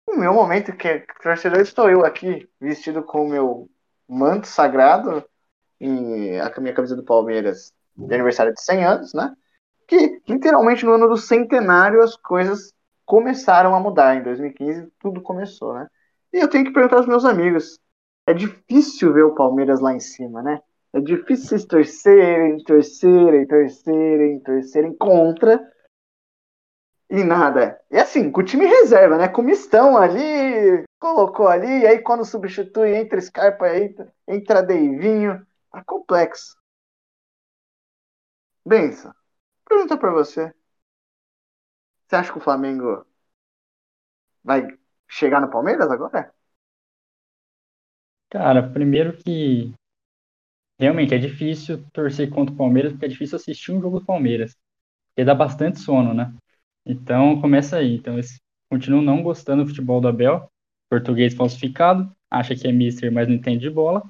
[0.08, 3.70] O meu momento, que é torcedor, estou eu aqui, vestido com o meu
[4.10, 5.24] manto sagrado
[5.80, 9.34] e a minha camisa do Palmeiras de aniversário de 100 anos, né?
[9.90, 12.72] que literalmente no ano do centenário as coisas
[13.06, 14.16] começaram a mudar.
[14.16, 15.88] Em 2015 tudo começou, né?
[16.32, 17.80] E eu tenho que perguntar aos meus amigos:
[18.28, 20.62] é difícil ver o Palmeiras lá em cima, né?
[20.94, 25.60] É difícil vocês torcerem, torcerem, torcerem, torcerem contra
[27.10, 27.80] e nada.
[27.90, 29.28] E assim, com o time reserva, né?
[29.28, 35.46] Com o Mistão ali, colocou ali, e aí quando substitui, entra Scarpa, entra, entra Deivinho,
[35.72, 36.56] tá complexo.
[38.66, 39.14] Benção.
[39.68, 40.54] Pergunta para você.
[42.08, 43.06] Você acha que o Flamengo
[44.44, 44.68] vai
[45.08, 46.34] chegar no Palmeiras agora?
[48.30, 49.74] Cara, primeiro que
[50.80, 54.56] realmente é difícil torcer contra o Palmeiras, porque é difícil assistir um jogo do Palmeiras.
[55.10, 56.34] Porque dá bastante sono, né?
[56.86, 57.96] Então começa aí.
[57.96, 58.40] Então eles
[58.70, 60.50] continuam não gostando do futebol do Abel,
[60.90, 64.04] português falsificado, acha que é mister, mas não entende de bola.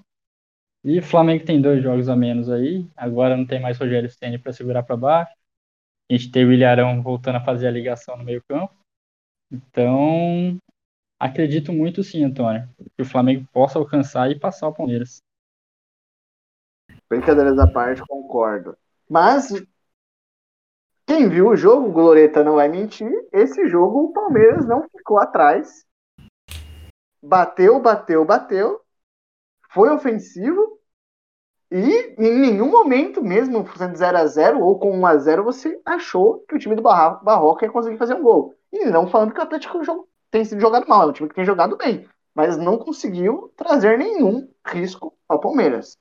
[0.83, 4.53] E Flamengo tem dois jogos a menos aí, agora não tem mais Rogério Ceni para
[4.53, 5.33] segurar para baixo.
[6.09, 8.73] A gente teve o Ilharão voltando a fazer a ligação no meio campo.
[9.51, 10.57] Então,
[11.19, 15.21] acredito muito sim, Antônio, que o Flamengo possa alcançar e passar o Palmeiras.
[17.09, 18.77] Brincadeiras à parte, concordo.
[19.09, 19.51] Mas
[21.09, 25.83] quem viu o jogo, Gloreta não vai mentir, esse jogo o Palmeiras não ficou atrás.
[27.19, 28.79] Bateu, bateu, bateu.
[29.71, 30.79] Foi ofensivo.
[31.71, 36.75] E em nenhum momento, mesmo sendo 0x0 ou com 1x0, você achou que o time
[36.75, 38.53] do Barroca ia conseguir fazer um gol.
[38.71, 41.45] E não falando que o Atlético tem sido jogado mal, é um time que tem
[41.45, 42.07] jogado bem.
[42.35, 45.97] Mas não conseguiu trazer nenhum risco ao Palmeiras.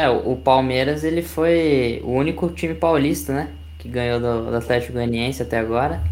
[0.00, 3.50] É, o Palmeiras ele foi o único time paulista, né?
[3.78, 6.02] Que ganhou do, do Atlético Goianiense até agora.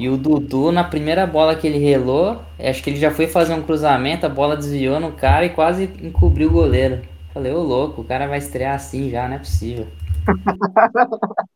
[0.00, 3.52] E o Dudu, na primeira bola que ele relou, acho que ele já foi fazer
[3.52, 7.02] um cruzamento, a bola desviou no cara e quase encobriu o goleiro.
[7.34, 9.86] Falei, ô louco, o cara vai estrear assim já, não é possível.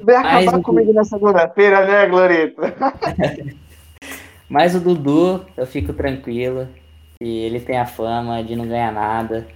[0.00, 2.72] Vai acabar Mas, comigo na segunda-feira, né, Glorita?
[4.48, 6.68] Mas o Dudu, eu fico tranquilo.
[7.20, 9.48] E ele tem a fama de não ganhar nada.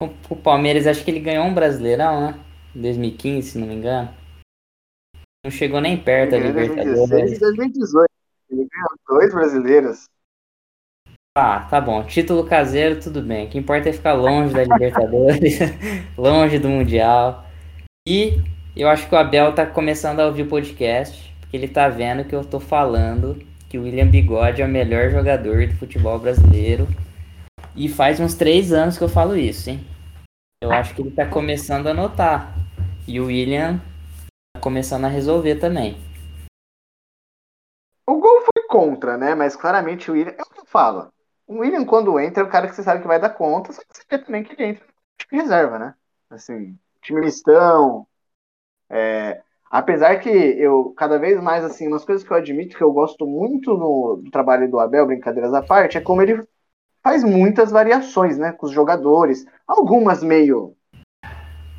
[0.00, 2.40] O Palmeiras, acho que ele ganhou um Brasileirão, né?
[2.74, 4.08] Em 2015, se não me engano.
[5.44, 7.40] Não chegou nem perto da Libertadores.
[7.40, 8.08] 2016 2018.
[8.50, 10.04] Ele ganhou dois brasileiros.
[11.36, 12.04] Ah, tá bom.
[12.04, 13.46] Título caseiro, tudo bem.
[13.46, 15.58] O que importa é ficar longe da Libertadores,
[16.16, 17.44] longe do Mundial.
[18.06, 18.40] E
[18.76, 22.24] eu acho que o Abel tá começando a ouvir o podcast, porque ele tá vendo
[22.24, 23.36] que eu tô falando
[23.68, 26.86] que o William Bigode é o melhor jogador do futebol brasileiro
[27.78, 29.86] e faz uns três anos que eu falo isso, hein?
[30.60, 32.52] Eu acho que ele tá começando a notar.
[33.06, 33.78] E o William
[34.52, 35.96] tá começando a resolver também.
[38.04, 39.36] O gol foi contra, né?
[39.36, 40.34] Mas claramente o William.
[40.36, 41.12] É o que eu falo.
[41.46, 43.80] O William, quando entra, é o cara que você sabe que vai dar conta, só
[43.80, 44.84] que você vê também que ele entra
[45.32, 45.94] em reserva, né?
[46.28, 48.08] Assim, time mistão.
[48.90, 49.40] É...
[49.70, 53.24] Apesar que eu, cada vez mais, assim, umas coisas que eu admito que eu gosto
[53.24, 56.42] muito no, do trabalho do Abel, brincadeiras à parte, é como ele
[57.02, 60.76] faz muitas variações, né, com os jogadores, algumas meio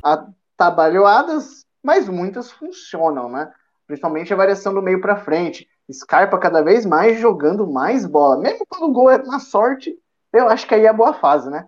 [0.02, 3.52] atabalhoadas, mas muitas funcionam, né?
[3.86, 5.68] Principalmente a variação do meio para frente.
[5.92, 9.98] Scarpa cada vez mais jogando mais bola, mesmo quando o gol é na sorte,
[10.32, 11.66] eu acho que aí é a boa fase, né?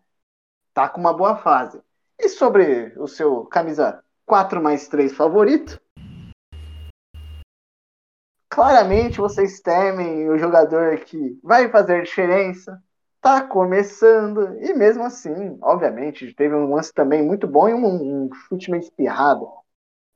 [0.73, 1.81] Tá com uma boa fase.
[2.19, 5.81] E sobre o seu camisa 4 mais 3 favorito?
[8.49, 12.81] Claramente vocês temem o jogador que vai fazer diferença,
[13.22, 18.30] tá começando, e mesmo assim, obviamente, teve um lance também muito bom e um, um
[18.35, 19.48] chute meio espirrado.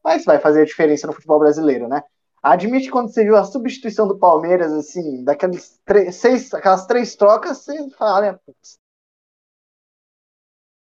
[0.02, 2.02] Mas vai fazer a diferença no futebol brasileiro, né?
[2.42, 5.80] Admite quando você viu a substituição do Palmeiras, assim, daquelas
[6.12, 8.38] seis, aquelas três trocas, você fala, né?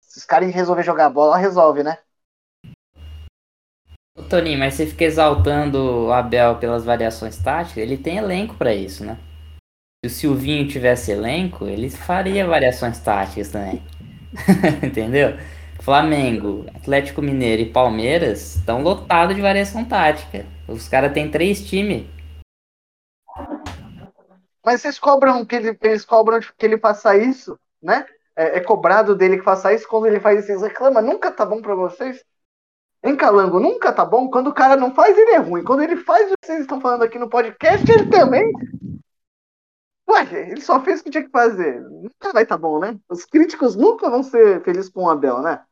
[0.01, 1.99] Se os caras resolver jogar bola, resolve, né?
[4.17, 8.75] Ô, Toninho, mas você fica exaltando o Abel pelas variações táticas, ele tem elenco para
[8.75, 9.19] isso, né?
[10.05, 13.83] Se o Silvinho tivesse elenco, ele faria variações táticas também.
[14.85, 15.39] Entendeu?
[15.81, 20.45] Flamengo, Atlético Mineiro e Palmeiras estão lotados de variação tática.
[20.69, 22.07] Os caras têm três times.
[24.63, 28.05] Mas vocês cobram que ele, eles cobram que ele faça isso, né?
[28.37, 31.03] É, é, cobrado dele que faça isso quando ele faz isso, vocês reclamam.
[31.03, 32.23] Nunca tá bom para vocês?
[33.03, 34.29] Em Calango, nunca tá bom.
[34.29, 35.65] Quando o cara não faz, ele é ruim.
[35.65, 38.53] Quando ele faz o que vocês estão falando aqui no podcast, ele também
[40.09, 41.81] Ué, ele só fez o que tinha que fazer.
[41.81, 42.99] Nunca vai estar tá bom, né?
[43.09, 45.63] Os críticos nunca vão ser felizes com o Abel, né?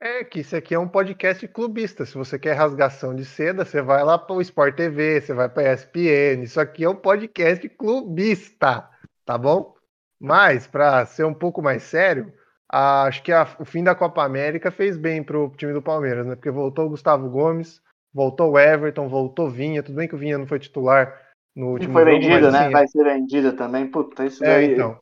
[0.00, 2.06] É que isso aqui é um podcast clubista.
[2.06, 5.48] Se você quer rasgação de seda, você vai lá para o Sport TV, você vai
[5.48, 6.44] para a ESPN.
[6.44, 8.88] Isso aqui é um podcast clubista,
[9.24, 9.74] tá bom?
[10.20, 12.32] Mas, para ser um pouco mais sério,
[12.68, 16.24] acho que a, o fim da Copa América fez bem para o time do Palmeiras,
[16.26, 16.36] né?
[16.36, 17.82] Porque voltou o Gustavo Gomes,
[18.14, 19.82] voltou o Everton, voltou o Vinha.
[19.82, 21.12] Tudo bem que o Vinha não foi titular,
[21.54, 22.20] no último foi jogo.
[22.20, 22.58] Vendido, né?
[22.60, 23.86] Assim, Vai ser vendida também.
[23.86, 24.72] Puta, isso é, daí...
[24.72, 24.98] então.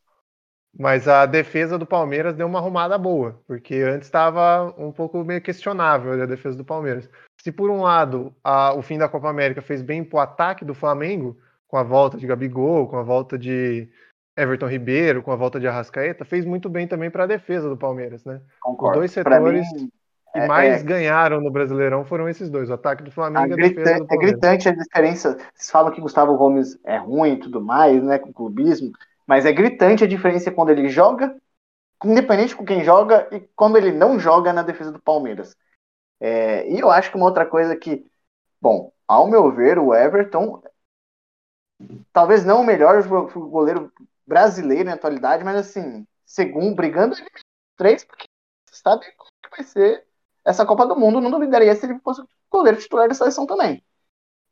[0.78, 5.40] Mas a defesa do Palmeiras deu uma arrumada boa, porque antes estava um pouco meio
[5.40, 7.08] questionável a defesa do Palmeiras.
[7.40, 10.66] Se por um lado a, o fim da Copa América fez bem para o ataque
[10.66, 13.88] do Flamengo, com a volta de Gabigol, com a volta de
[14.36, 17.76] Everton Ribeiro, com a volta de Arrascaeta, fez muito bem também para a defesa do
[17.76, 18.42] Palmeiras, né?
[18.60, 18.98] Concordo.
[18.98, 19.90] Os dois setores mim,
[20.36, 20.84] que é, mais é...
[20.84, 24.16] ganharam no Brasileirão foram esses dois, o ataque do Flamengo e a defesa do É
[24.16, 25.38] gritante a diferença.
[25.54, 28.92] Vocês falam que Gustavo Gomes é ruim e tudo mais, né, com clubismo,
[29.26, 31.36] mas é gritante a diferença quando ele joga,
[32.04, 35.56] independente com quem joga, e quando ele não joga na defesa do Palmeiras.
[36.20, 38.04] É, e eu acho que uma outra coisa que,
[38.60, 40.62] bom, ao meu ver, o Everton,
[42.12, 43.92] talvez não o melhor goleiro
[44.26, 47.16] brasileiro na atualidade, mas assim, segundo, brigando
[47.76, 48.26] três, porque
[48.70, 50.05] sabe como que vai ser
[50.46, 53.82] essa Copa do Mundo, não duvidaria se ele fosse goleiro titular da seleção também.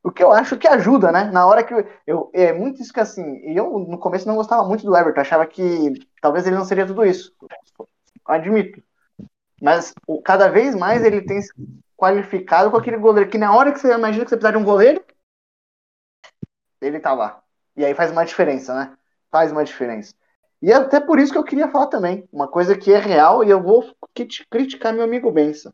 [0.02, 1.30] O que eu acho que ajuda, né?
[1.30, 3.38] Na hora que eu, eu, É muito isso que assim.
[3.44, 7.04] Eu no começo não gostava muito do Everton, achava que talvez ele não seria tudo
[7.06, 7.32] isso.
[8.26, 8.82] Admito.
[9.62, 11.50] Mas o, cada vez mais ele tem se
[11.96, 14.64] qualificado com aquele goleiro que na hora que você imagina que você precisa de um
[14.64, 15.02] goleiro,
[16.80, 17.42] ele tá lá.
[17.76, 18.96] E aí faz uma diferença, né?
[19.30, 20.14] Faz uma diferença.
[20.60, 23.44] E é até por isso que eu queria falar também, uma coisa que é real
[23.44, 23.84] e eu vou
[24.50, 25.72] criticar meu amigo Benção.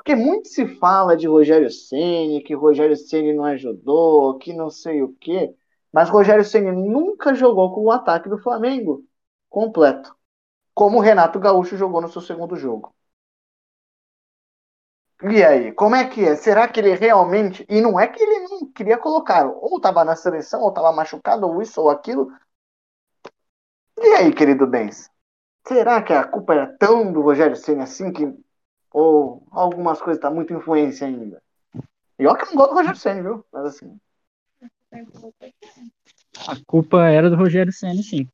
[0.00, 5.02] Porque muito se fala de Rogério Ceni, que Rogério Ceni não ajudou, que não sei
[5.02, 5.54] o quê,
[5.92, 9.04] mas Rogério Ceni nunca jogou com o ataque do Flamengo
[9.50, 10.16] completo,
[10.74, 12.94] como o Renato Gaúcho jogou no seu segundo jogo.
[15.22, 16.34] E aí, como é que é?
[16.36, 17.64] Será que ele realmente.
[17.68, 21.46] E não é que ele não queria colocar, ou estava na seleção, ou estava machucado,
[21.46, 22.30] ou isso ou aquilo.
[23.98, 25.08] E aí, querido Benz?
[25.68, 28.24] Será que a culpa era tão do Rogério Senna assim que.
[28.92, 31.42] Ou algumas coisas tá muito influência ainda?
[32.18, 33.46] E olha que não gosto do Rogério Senna, viu?
[33.52, 34.00] Mas assim.
[36.48, 38.28] A culpa era do Rogério Senna, sim.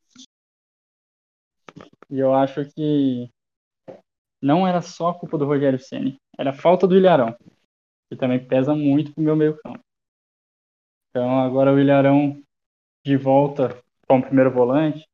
[2.09, 3.29] E eu acho que
[4.41, 7.35] não era só a culpa do Rogério Ceni, era a falta do Ilharão,
[8.09, 9.83] que também pesa muito pro meu meio campo.
[11.09, 12.41] Então agora o Ilharão
[13.03, 15.05] de volta como primeiro volante,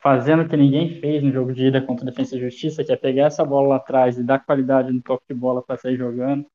[0.00, 2.92] fazendo o que ninguém fez no jogo de ida contra a Defesa e Justiça, que
[2.92, 5.96] é pegar essa bola lá atrás e dar qualidade no toque de bola para sair
[5.96, 6.46] jogando.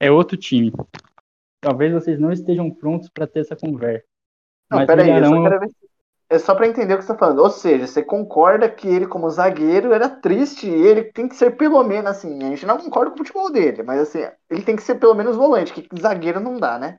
[0.00, 0.72] É outro time.
[1.60, 4.04] Talvez vocês não estejam prontos para ter essa conversa.
[4.70, 5.82] Não, mas peraí, eu só quero ver se
[6.32, 7.40] é só para entender o que você está falando.
[7.40, 11.58] Ou seja, você concorda que ele, como zagueiro, era triste e ele tem que ser
[11.58, 12.42] pelo menos assim.
[12.42, 15.14] A gente não concorda com o futebol dele, mas assim, ele tem que ser pelo
[15.14, 16.98] menos volante, que zagueiro não dá, né?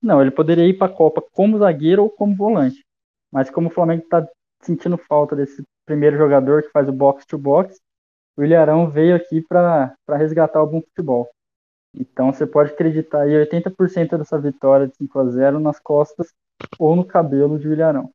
[0.00, 2.86] Não, ele poderia ir para a Copa como zagueiro ou como volante.
[3.32, 4.24] Mas como o Flamengo está
[4.60, 7.80] sentindo falta desse primeiro jogador que faz o box to box,
[8.36, 11.28] o Ilharão veio aqui para resgatar o bom futebol.
[11.94, 16.34] Então você pode acreditar aí 80% dessa vitória de 5 a 0 nas costas
[16.78, 18.10] ou no cabelo de Ilharão.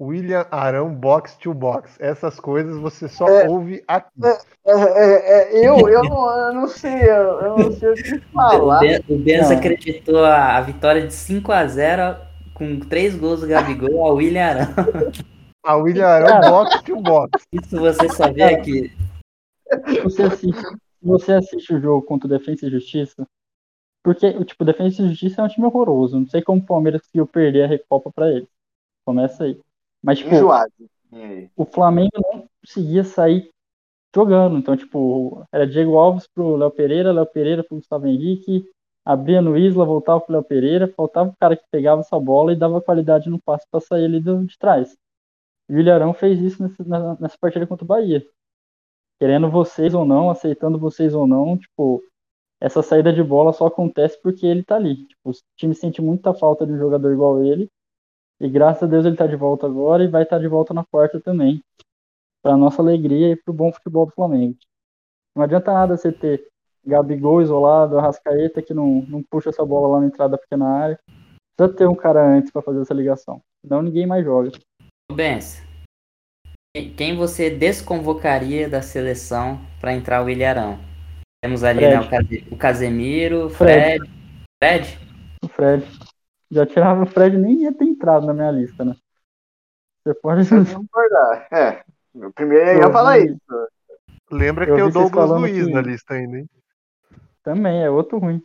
[0.00, 1.96] William Arão Box to Box.
[2.00, 4.10] Essas coisas você só é, ouve aqui.
[4.24, 7.94] É, é, é, é eu, eu, não, eu não sei, eu, eu, não sei o
[7.94, 8.80] que falar.
[9.08, 12.16] O Benz acreditou a, a, vitória de 5 a 0
[12.62, 14.66] com três gols do Gabigol ao William Arão.
[15.64, 17.44] A William Arão Box to Box.
[17.52, 18.92] Isso você só vê aqui.
[20.04, 20.62] Você assiste,
[21.02, 23.26] você assiste o jogo contra o Defensa e Justiça,
[24.04, 26.20] porque o tipo, Defensa e Justiça é um time horroroso.
[26.20, 28.48] Não sei como o Palmeiras conseguiu perder a Recopa para ele.
[29.04, 29.58] Começa aí.
[30.02, 30.72] Mas, tipo, Enjoado.
[31.56, 33.50] o Flamengo não conseguia sair
[34.14, 34.58] jogando.
[34.58, 38.68] Então, tipo, era Diego Alves pro Léo Pereira, Léo Pereira pro Gustavo Henrique,
[39.04, 42.56] abria no Isla, voltava pro Léo Pereira, faltava o cara que pegava essa bola e
[42.56, 44.96] dava qualidade no passe para sair ali de trás.
[45.68, 48.24] E o Ilharão fez isso nessa, nessa partida contra o Bahia.
[49.18, 52.02] Querendo vocês ou não, aceitando vocês ou não, tipo,
[52.60, 55.06] essa saída de bola só acontece porque ele tá ali.
[55.06, 57.70] Tipo, o time sente muita falta de um jogador igual ele
[58.42, 60.74] e graças a Deus ele está de volta agora e vai estar tá de volta
[60.74, 61.62] na quarta também.
[62.42, 64.58] Para nossa alegria e para o bom futebol do Flamengo.
[65.34, 66.51] Não adianta nada você ter
[66.84, 70.98] Gabigol isolado, Arrascaeta que não, não puxa essa bola lá na entrada da pequena área.
[71.56, 73.40] Precisa ter um cara antes para fazer essa ligação.
[73.60, 74.50] Senão ninguém mais joga.
[75.12, 75.62] Benz,
[76.96, 80.78] quem você desconvocaria da seleção para entrar o Ilharão?
[81.44, 82.00] Temos ali né,
[82.50, 84.08] o Casemiro, Fred.
[84.62, 84.98] Fred?
[85.44, 85.84] O Fred.
[86.50, 88.94] Já tirava o Fred, nem ia ter entrado na minha lista, né?
[90.02, 91.46] Você pode concordar.
[91.52, 91.82] É,
[92.14, 93.36] eu primeiro ia falar isso.
[94.30, 95.72] Lembra que tem o Douglas Luiz que...
[95.72, 96.48] na lista ainda, hein?
[97.42, 98.42] Também, é outro ruim.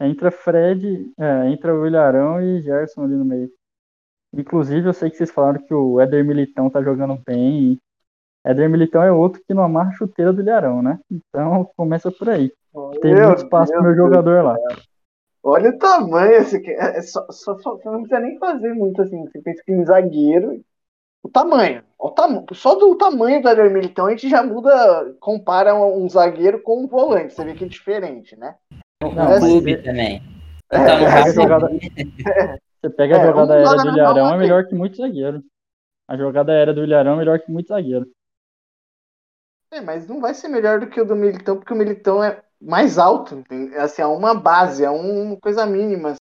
[0.00, 3.50] Entra Fred, é, entra o Ilharão e Gerson ali no meio.
[4.34, 7.78] Inclusive, eu sei que vocês falaram que o Éder Militão tá jogando bem.
[8.44, 10.98] Éder Militão é outro que não amarra chuteira do Ilharão, né?
[11.10, 12.52] Então, começa por aí.
[13.00, 14.56] Tem muito espaço pro meu jogador lá.
[15.42, 16.56] Olha o tamanho, esse.
[16.70, 19.24] É, é só, só, só, não precisa nem fazer muito assim.
[19.26, 20.62] Você pensa que em zagueiro.
[21.22, 21.82] O tamanho.
[21.98, 26.08] O tam, só do tamanho do Éder Militão a gente já muda, compara um, um,
[26.08, 27.32] zagueiro com um volante.
[27.32, 28.56] Você vê que é diferente, né?
[29.02, 30.22] O é, clube assim, também.
[30.70, 31.68] É, então, é, jogada,
[32.80, 35.44] você pega a é, jogada aérea do Ilharão, é melhor que muito zagueiro.
[36.08, 38.10] A jogada aérea do Ilharão é melhor que muito zagueiro.
[39.70, 42.42] É, mas não vai ser melhor do que o do Militão, porque o Militão é
[42.60, 43.44] mais alto.
[43.78, 46.14] Assim, é uma base, é uma coisa mínima.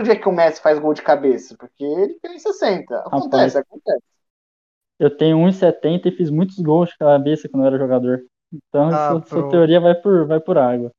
[0.00, 1.56] Onde é que o Messi faz gol de cabeça?
[1.56, 2.96] Porque ele tem 60.
[2.98, 4.04] Acontece, Rapaz, acontece.
[4.98, 8.24] Eu tenho 1,70 e fiz muitos gols de cabeça quando eu era jogador.
[8.52, 10.92] Então, ah, sua, sua, teoria vai por, vai por água.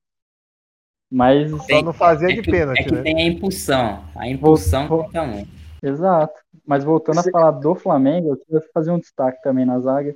[1.10, 1.50] Mas.
[1.50, 3.02] Só não fazia é de pênalti, é que né?
[3.02, 4.04] Tem a impulsão.
[4.16, 5.50] A impulsão conta muito.
[5.82, 6.42] Exato.
[6.66, 7.30] Mas voltando Você...
[7.30, 10.14] a falar do Flamengo, eu queria fazer um destaque também na zaga,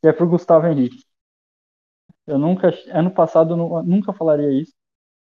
[0.00, 1.04] que é pro Gustavo Henrique.
[2.26, 4.72] Eu nunca, ano passado, eu nunca falaria isso,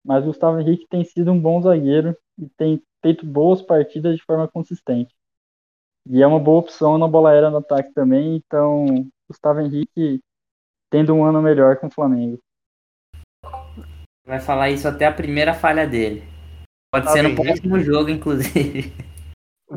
[0.04, 4.48] mas Gustavo Henrique tem sido um bom zagueiro e tem feito boas partidas de forma
[4.48, 5.14] consistente.
[6.08, 8.86] E é uma boa opção na bola aérea no ataque também, então
[9.28, 10.20] Gustavo Henrique
[10.90, 12.38] tendo um ano melhor com o Flamengo.
[14.26, 16.22] Vai falar isso até a primeira falha dele.
[16.92, 18.92] Pode ser no próximo jogo, inclusive.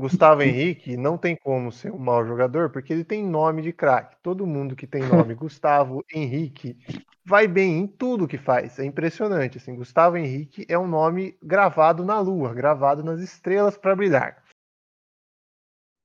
[0.05, 4.15] Gustavo Henrique não tem como ser um mau jogador, porque ele tem nome de craque.
[4.21, 6.77] Todo mundo que tem nome Gustavo Henrique
[7.25, 8.77] vai bem em tudo que faz.
[8.77, 9.57] É impressionante.
[9.57, 14.43] Assim, Gustavo Henrique é um nome gravado na lua, gravado nas estrelas para brilhar.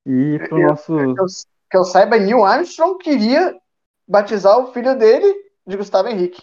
[0.07, 0.97] E pro nosso.
[0.97, 1.27] Que eu,
[1.71, 3.55] que eu saiba, Neil Armstrong queria
[4.09, 5.31] batizar o filho dele
[5.67, 6.43] de Gustavo Henrique.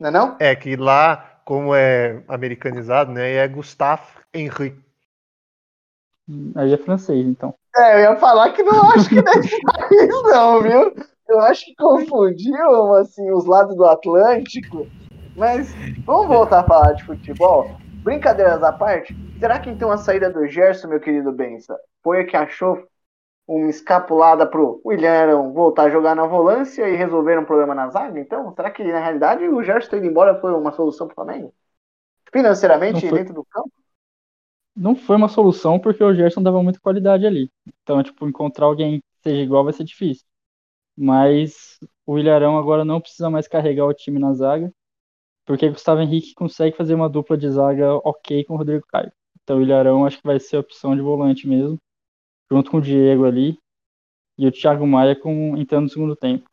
[0.00, 0.36] Não é não?
[0.40, 3.34] É que lá, como é americanizado, né?
[3.34, 4.83] É Gustavo Henrique.
[6.54, 7.54] Aí é francês, então.
[7.76, 10.94] É, eu ia falar que não acho que desse país, não, viu?
[11.28, 14.86] Eu acho que confundiu, assim, os lados do Atlântico.
[15.36, 17.70] Mas vamos voltar a falar de futebol?
[18.04, 22.26] Brincadeiras à parte, será que então a saída do Gerson, meu querido Bença, foi a
[22.26, 22.86] que achou
[23.46, 28.20] uma escapulada pro William voltar a jogar na volância e resolver um problema na zaga?
[28.20, 31.52] Então, será que na realidade o Gerson ter ido embora foi uma solução pro Flamengo?
[32.32, 33.70] Financeiramente e dentro do campo?
[34.76, 37.50] Não foi uma solução porque o Gerson dava muita qualidade ali.
[37.82, 40.24] Então, tipo, encontrar alguém que seja igual vai ser difícil.
[40.96, 44.72] Mas o Ilharão agora não precisa mais carregar o time na zaga,
[45.44, 49.12] porque Gustavo Henrique consegue fazer uma dupla de zaga ok com o Rodrigo Caio.
[49.42, 51.78] Então o Ilharão acho que vai ser a opção de volante mesmo,
[52.50, 53.58] junto com o Diego ali
[54.38, 56.48] e o Thiago Maia com, entrando no segundo tempo.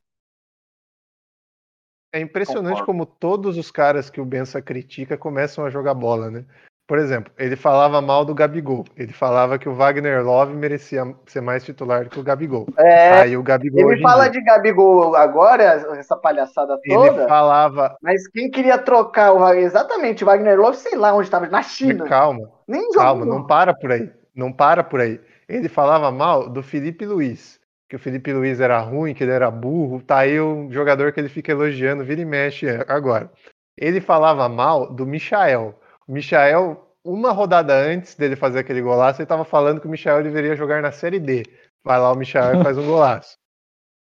[2.13, 2.85] É impressionante Concordo.
[2.85, 6.45] como todos os caras que o Bença critica começam a jogar bola, né?
[6.91, 8.83] Por exemplo, ele falava mal do Gabigol.
[8.97, 12.67] Ele falava que o Wagner Love merecia ser mais titular que o Gabigol.
[12.77, 13.93] É, Aí o Gabigol.
[13.93, 14.41] Ele fala dia...
[14.41, 15.63] de Gabigol agora,
[15.97, 17.07] essa palhaçada toda.
[17.07, 17.95] Ele falava.
[18.01, 22.03] Mas quem queria trocar o exatamente o Wagner Love, sei lá onde estava, na China.
[22.03, 22.49] Calma.
[22.67, 24.11] Nem calma, não para por aí.
[24.35, 25.17] Não para por aí.
[25.47, 27.57] Ele falava mal do Felipe Luiz.
[27.87, 30.01] Que o Felipe Luiz era ruim, que ele era burro.
[30.01, 33.31] Tá aí o jogador que ele fica elogiando, vira e mexe agora.
[33.77, 35.79] Ele falava mal do Michael
[36.11, 40.55] Michael, uma rodada antes dele fazer aquele golaço, ele estava falando que o Michael deveria
[40.55, 41.43] jogar na Série D.
[41.83, 43.37] Vai lá o Michael e faz um golaço.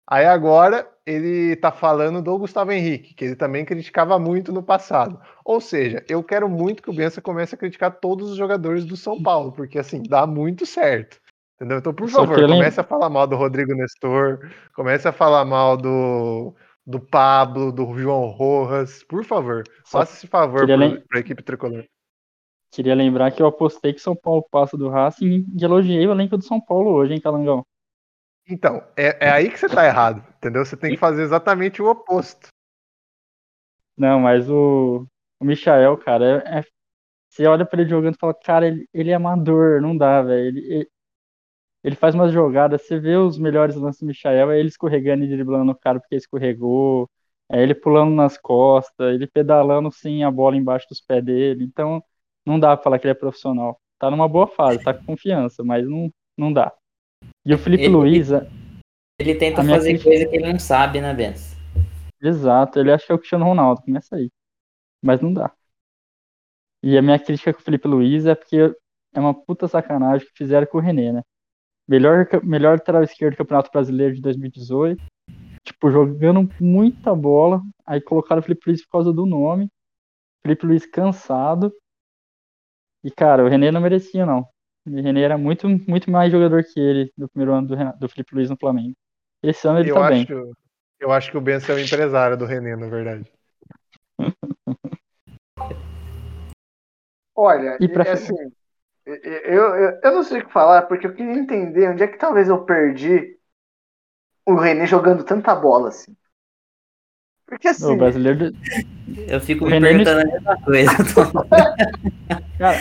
[0.06, 5.20] Aí agora ele tá falando do Gustavo Henrique, que ele também criticava muito no passado.
[5.46, 8.98] Ou seja, eu quero muito que o Bença comece a criticar todos os jogadores do
[8.98, 11.22] São Paulo, porque assim, dá muito certo.
[11.56, 11.78] Entendeu?
[11.78, 16.54] Então, por favor, comece a falar mal do Rodrigo Nestor, comece a falar mal do,
[16.86, 21.86] do Pablo, do João Rojas, por favor, Só faça esse favor para a equipe tricolor.
[22.74, 26.36] Queria lembrar que eu apostei que São Paulo passa do Racing e elogiei o elenco
[26.36, 27.64] do São Paulo hoje, hein, Calangão?
[28.50, 30.66] Então, é, é aí que você tá errado, entendeu?
[30.66, 32.48] Você tem que fazer exatamente o oposto.
[33.96, 35.06] Não, mas o,
[35.40, 36.64] o Michael, cara, é, é,
[37.30, 40.58] você olha pra ele jogando e fala, cara, ele, ele é amador, não dá, velho.
[40.58, 40.90] Ele,
[41.84, 45.28] ele faz umas jogadas, você vê os melhores lances do Michael, é ele escorregando e
[45.28, 47.08] driblando o cara porque escorregou,
[47.52, 51.64] é ele pulando nas costas, ele pedalando sem a bola embaixo dos pés dele.
[51.64, 52.04] Então,
[52.46, 53.80] não dá pra falar que ele é profissional.
[54.00, 56.74] Tá numa boa fase, tá com confiança, mas não, não dá.
[57.46, 58.30] E o Felipe ele, Luiz.
[59.20, 60.10] Ele tenta fazer crítica...
[60.10, 61.56] coisa que ele não sabe, né, Benz?
[62.22, 64.30] Exato, ele acha que é o Cristiano Ronaldo, começa aí.
[65.04, 65.54] Mas não dá.
[66.82, 68.76] E a minha crítica com o Felipe Luiz é porque
[69.14, 71.22] é uma puta sacanagem que fizeram com o René, né?
[71.88, 75.02] Melhor, melhor lateral esquerdo do Campeonato Brasileiro de 2018.
[75.66, 77.62] Tipo, jogando muita bola.
[77.86, 79.70] Aí colocaram o Felipe Luiz por causa do nome.
[80.46, 81.74] Felipe Luiz cansado.
[83.04, 84.48] E, cara, o René não merecia, não.
[84.88, 88.36] O René era muito, muito mais jogador que ele no primeiro ano do, do Felipe
[88.36, 88.96] Luiz no Flamengo.
[89.42, 90.54] Esse ano ele eu tá acho, bem.
[91.00, 93.30] Eu acho que o Ben é o empresário do René, na verdade.
[97.36, 98.14] Olha, e pra...
[98.14, 98.36] assim,
[99.06, 102.18] eu, eu, eu não sei o que falar, porque eu queria entender onde é que
[102.18, 103.38] talvez eu perdi
[104.46, 106.16] o René jogando tanta bola assim.
[107.46, 107.94] Porque assim.
[107.94, 108.52] O brasileiro.
[109.28, 110.52] Eu fico o me René perguntando no...
[110.52, 111.32] a mesma coisa.
[112.58, 112.78] Cara,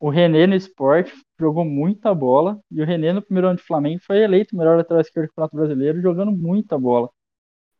[0.00, 2.58] o René no esporte jogou muita bola.
[2.70, 5.30] E o René no primeiro ano de Flamengo foi eleito o melhor lateral esquerdo do
[5.30, 7.08] Campeonato Brasileiro, jogando muita bola.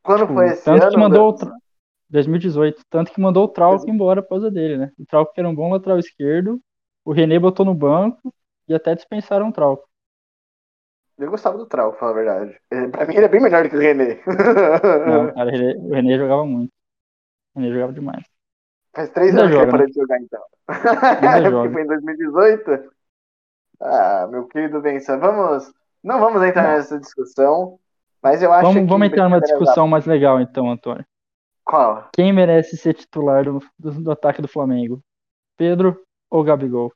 [0.02, 0.92] Quando tipo, foi esse tanto ano?
[0.92, 1.52] Que mandou o...
[2.10, 2.82] 2018.
[2.88, 4.90] Tanto que mandou o Trauco embora por causa dele, né?
[4.98, 6.60] O Trauco era um bom lateral esquerdo
[7.08, 8.34] o René botou no banco
[8.68, 9.88] e até dispensaram o Trauco.
[11.18, 12.60] Eu gostava do Trauco, pra falar a verdade.
[12.92, 14.20] Pra mim ele é bem melhor do que o René.
[15.06, 16.72] Não, cara, o René jogava muito.
[17.54, 18.24] O René jogava demais.
[18.94, 19.92] Faz três Ainda anos joga, que ele parou né?
[19.92, 20.42] de jogar, então.
[21.62, 22.90] Porque foi em 2018.
[23.80, 25.72] Ah, meu querido Benção, vamos.
[26.02, 26.70] Não vamos entrar não.
[26.70, 27.78] nessa discussão,
[28.22, 28.88] mas eu acho vamos, que.
[28.88, 31.04] Vamos entrar numa discussão mais legal, então, Antônio.
[31.64, 32.08] Qual?
[32.14, 35.02] Quem merece ser titular do, do, do ataque do Flamengo?
[35.56, 36.00] Pedro
[36.30, 36.92] ou Gabigol?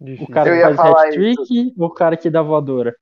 [0.00, 0.26] Difícil.
[0.28, 2.94] O cara que faz hat-trick ou o cara que dá voadora?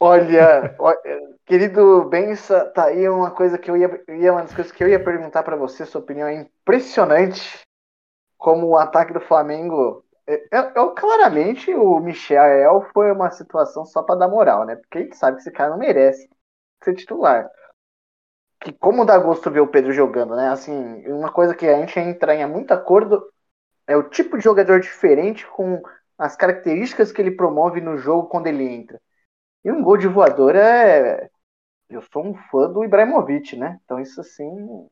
[0.00, 0.98] Olha, olha,
[1.44, 3.88] Querido Bença, tá aí uma coisa que eu ia,
[4.32, 7.60] uma das coisas que eu ia perguntar para você, sua opinião é impressionante
[8.38, 10.04] como o ataque do Flamengo.
[10.26, 14.64] Eu, é, eu, é, é, claramente o Michel foi uma situação só para dar moral,
[14.64, 14.76] né?
[14.76, 16.30] Porque a gente sabe que esse cara não merece
[16.84, 17.50] ser titular.
[18.60, 20.48] Que como dá gosto ver o Pedro jogando, né?
[20.50, 23.28] Assim, uma coisa que a gente entra em muito acordo
[23.86, 25.82] é o tipo de jogador diferente com
[26.20, 29.00] as características que ele promove no jogo quando ele entra.
[29.64, 31.30] E um gol de voador é.
[31.88, 33.80] Eu sou um fã do Ibrahimovic, né?
[33.84, 34.86] Então isso assim.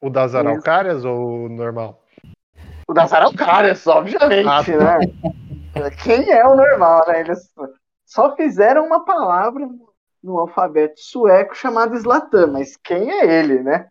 [0.00, 2.04] O das Araucárias ou o normal?
[2.86, 4.98] O das Araucárias, obviamente, ah, tá.
[4.98, 5.90] né?
[6.04, 7.20] Quem é o normal, né?
[7.20, 7.50] Eles
[8.04, 9.66] só fizeram uma palavra
[10.22, 13.88] no alfabeto sueco chamada Slatan, mas quem é ele, né?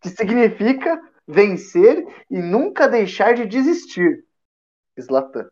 [0.00, 4.24] Que significa vencer e nunca deixar de desistir.
[5.00, 5.48] Slatan.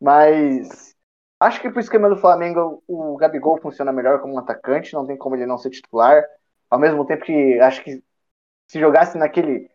[0.00, 0.94] Mas
[1.38, 5.16] acho que pro esquema do Flamengo o Gabigol funciona melhor como um atacante, não tem
[5.16, 6.22] como ele não ser titular.
[6.68, 8.02] Ao mesmo tempo que acho que
[8.66, 9.70] se jogasse naquele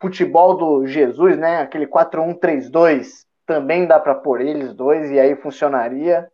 [0.00, 6.30] futebol do Jesus, né, aquele 4-1-3-2, também dá para pôr eles dois e aí funcionaria.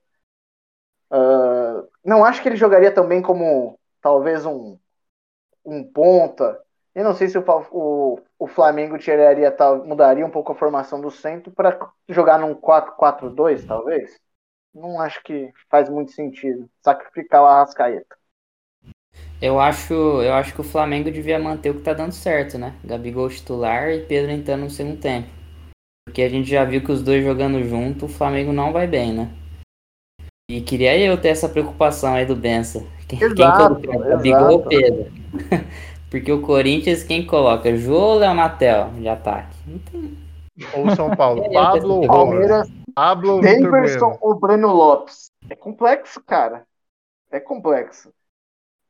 [1.10, 4.78] Uh, não acho que ele jogaria também como talvez um,
[5.64, 6.60] um ponta
[6.96, 10.98] eu não sei se o, o, o Flamengo tiraria, tal, mudaria um pouco a formação
[10.98, 11.78] do centro para
[12.08, 14.18] jogar num 4-4-2, talvez.
[14.74, 18.16] Não acho que faz muito sentido sacrificar o Arrascaeta.
[19.42, 22.74] Eu acho, eu acho que o Flamengo devia manter o que tá dando certo, né?
[22.82, 25.28] Gabigol titular e Pedro entrando no segundo tempo.
[26.06, 29.12] Porque a gente já viu que os dois jogando junto, o Flamengo não vai bem,
[29.12, 29.30] né?
[30.50, 32.86] E queria eu ter essa preocupação aí do Bença.
[33.06, 35.12] Quem, exato, quem Gabigol ou Pedro?
[36.16, 37.76] Porque o Corinthians, quem coloca?
[37.76, 39.54] Jô ou Leonatel de ataque?
[40.74, 45.30] Ou São Paulo, Pablo Palmeiras, Pablo Davidson ou Breno Lopes.
[45.50, 46.66] É complexo, cara.
[47.30, 48.10] É complexo.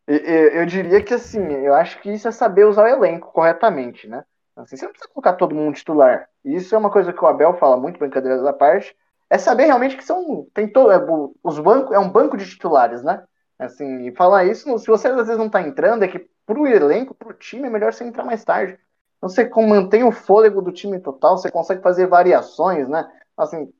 [0.07, 3.33] Eu, eu, eu, diria que assim, eu acho que isso é saber usar o elenco
[3.33, 4.23] corretamente, né?
[4.55, 6.29] Assim, você não precisa colocar todo mundo titular.
[6.45, 8.97] Isso é uma coisa que o Abel fala muito, brincadeiras da parte.
[9.29, 10.47] É saber realmente que são.
[10.55, 11.05] Tem todo, é,
[11.43, 13.25] os bancos, é um banco de titulares, né?
[13.59, 17.15] Assim, e falar isso, se você às vezes não tá entrando, é que pro elenco,
[17.15, 18.79] pro time, é melhor você entrar mais tarde.
[19.19, 23.11] Então você mantém o fôlego do time total, você consegue fazer variações, né?
[23.37, 23.73] Assim,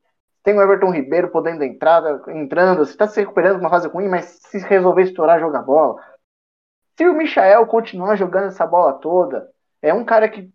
[0.43, 4.07] tem o Everton Ribeiro podendo entrar, entrando, você está se recuperando de uma fase ruim,
[4.07, 6.01] mas se resolver estourar, jogar bola.
[6.97, 9.49] Se o Michael continuar jogando essa bola toda,
[9.81, 10.51] é um cara que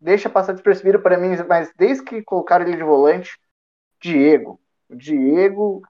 [0.00, 3.38] deixa passar despercebido para mim, mas desde que colocaram ele de volante,
[4.00, 4.60] Diego.
[4.90, 5.82] Diego,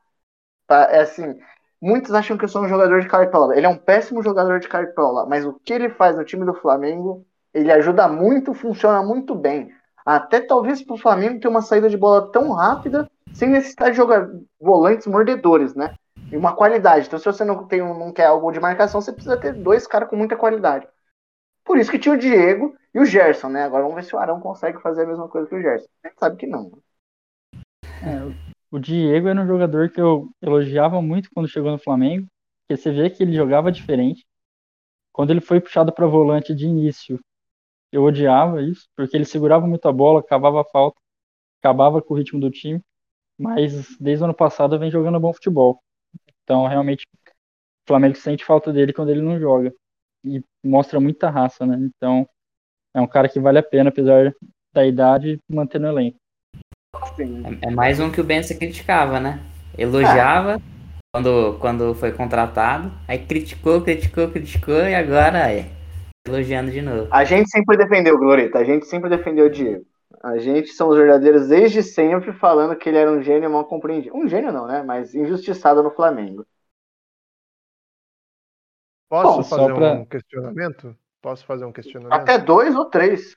[0.66, 1.38] tá, é assim,
[1.80, 3.56] Muitos acham que eu sou um jogador de cartola.
[3.56, 6.54] Ele é um péssimo jogador de cartola, mas o que ele faz no time do
[6.54, 7.24] Flamengo,
[7.54, 9.72] ele ajuda muito, funciona muito bem.
[10.04, 13.96] Até talvez para o Flamengo ter uma saída de bola tão rápida, sem necessidade de
[13.98, 14.28] jogar
[14.60, 15.94] volantes mordedores, né?
[16.32, 17.06] E uma qualidade.
[17.06, 20.08] Então, se você não, tem, não quer algo de marcação, você precisa ter dois caras
[20.08, 20.88] com muita qualidade.
[21.64, 23.62] Por isso que tinha o Diego e o Gerson, né?
[23.62, 25.86] Agora vamos ver se o Arão consegue fazer a mesma coisa que o Gerson.
[26.02, 26.72] A gente sabe que não.
[28.02, 32.26] É, o Diego era um jogador que eu elogiava muito quando chegou no Flamengo,
[32.66, 34.26] porque você vê que ele jogava diferente.
[35.12, 37.20] Quando ele foi puxado para volante de início,
[37.92, 41.00] eu odiava isso, porque ele segurava muito a bola, cavava a falta,
[41.60, 42.82] acabava com o ritmo do time.
[43.38, 45.82] Mas desde o ano passado vem jogando bom futebol.
[46.44, 49.74] Então, realmente, o Flamengo sente falta dele quando ele não joga.
[50.24, 51.76] E mostra muita raça, né?
[51.80, 52.28] Então,
[52.94, 54.34] é um cara que vale a pena, apesar
[54.72, 56.18] da idade, manter no elenco.
[57.18, 59.40] É, é, mais um que o Bença criticava, né?
[59.76, 60.60] Elogiava é.
[61.12, 65.70] quando, quando foi contratado, aí criticou, criticou, criticou e agora é
[66.26, 67.08] elogiando de novo.
[67.10, 69.84] A gente sempre defendeu, Glorita, a gente sempre defendeu o Diego.
[70.22, 74.16] A gente são os verdadeiros desde sempre falando que ele era um gênio mal compreendido.
[74.16, 74.82] Um gênio não, né?
[74.82, 76.44] Mas injustiçado no Flamengo.
[79.08, 79.92] Posso Bom, fazer pra...
[79.92, 80.96] um questionamento?
[81.22, 82.20] Posso fazer um questionamento?
[82.20, 83.36] Até dois ou três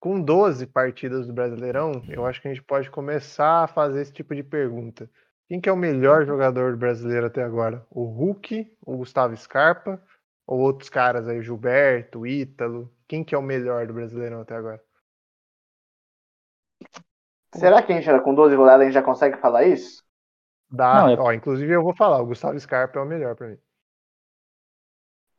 [0.00, 4.12] com 12 partidas do Brasileirão, eu acho que a gente pode começar a fazer esse
[4.12, 5.10] tipo de pergunta.
[5.48, 7.84] Quem que é o melhor jogador brasileiro até agora?
[7.90, 10.00] O Hulk, o Gustavo Scarpa
[10.46, 12.92] ou outros caras aí, Gilberto, Ítalo?
[13.06, 14.82] Quem que é o melhor do Brasileirão até agora?
[17.54, 20.02] Será que a gente com 12 rodadas a gente já consegue falar isso?
[20.70, 21.02] Dá.
[21.02, 21.18] Não, é...
[21.18, 23.58] Ó, inclusive eu vou falar, o Gustavo Scarpa é o melhor para mim.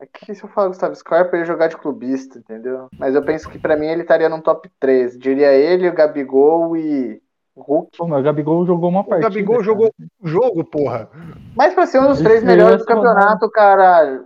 [0.00, 2.88] É que se eu falar Gustavo Scarpa, ele ia jogar de clubista, entendeu?
[2.98, 5.18] Mas eu penso que para mim ele estaria no top 3.
[5.18, 7.20] Diria ele, o Gabigol e
[7.54, 7.98] o Hulk.
[7.98, 9.28] Pô, mas o Gabigol jogou uma partida.
[9.28, 9.64] O Gabigol cara.
[9.64, 11.10] jogou um jogo, porra.
[11.54, 14.24] Mas pra ser um dos três melhores do campeonato, caralho.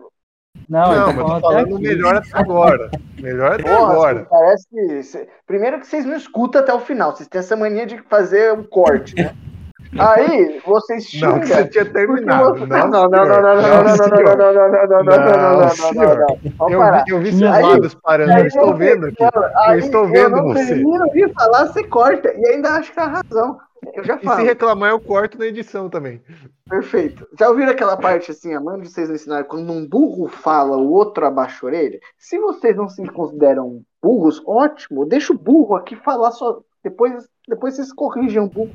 [0.68, 2.90] Não, não mas tô falando melhor até agora.
[3.20, 4.20] Melhor até Porra, agora.
[4.20, 5.28] Assim, parece que.
[5.44, 7.14] Primeiro que vocês não escutam até o final.
[7.14, 9.34] Vocês têm essa mania de fazer um corte, né?
[9.99, 11.32] Aí vocês xingam.
[11.32, 12.66] Não, que você tinha terminado.
[12.66, 15.05] Não, não, não, não, não, não, não, não, não, não, não, não, não, não, não,
[15.05, 16.38] não, não, não.
[16.59, 19.22] Vamos Eu vi, eu seus lábios parando, eu estou vendo aqui.
[19.68, 20.66] Eu estou Eu vendo não você.
[20.66, 22.32] termino de falar, você corta.
[22.34, 23.59] E ainda acho que tá razão.
[23.92, 24.45] Eu já E se falo.
[24.45, 26.22] reclamar, eu corto na edição também.
[26.68, 27.26] Perfeito.
[27.38, 30.90] Já ouviram aquela parte assim, a mãe de vocês ensinaram, quando um burro fala, o
[30.90, 32.01] outro abaixa a orelha?
[32.18, 36.61] Se vocês não se consideram burros, ótimo, deixa o burro aqui falar só.
[36.82, 38.72] Depois, depois vocês corrigem o burro.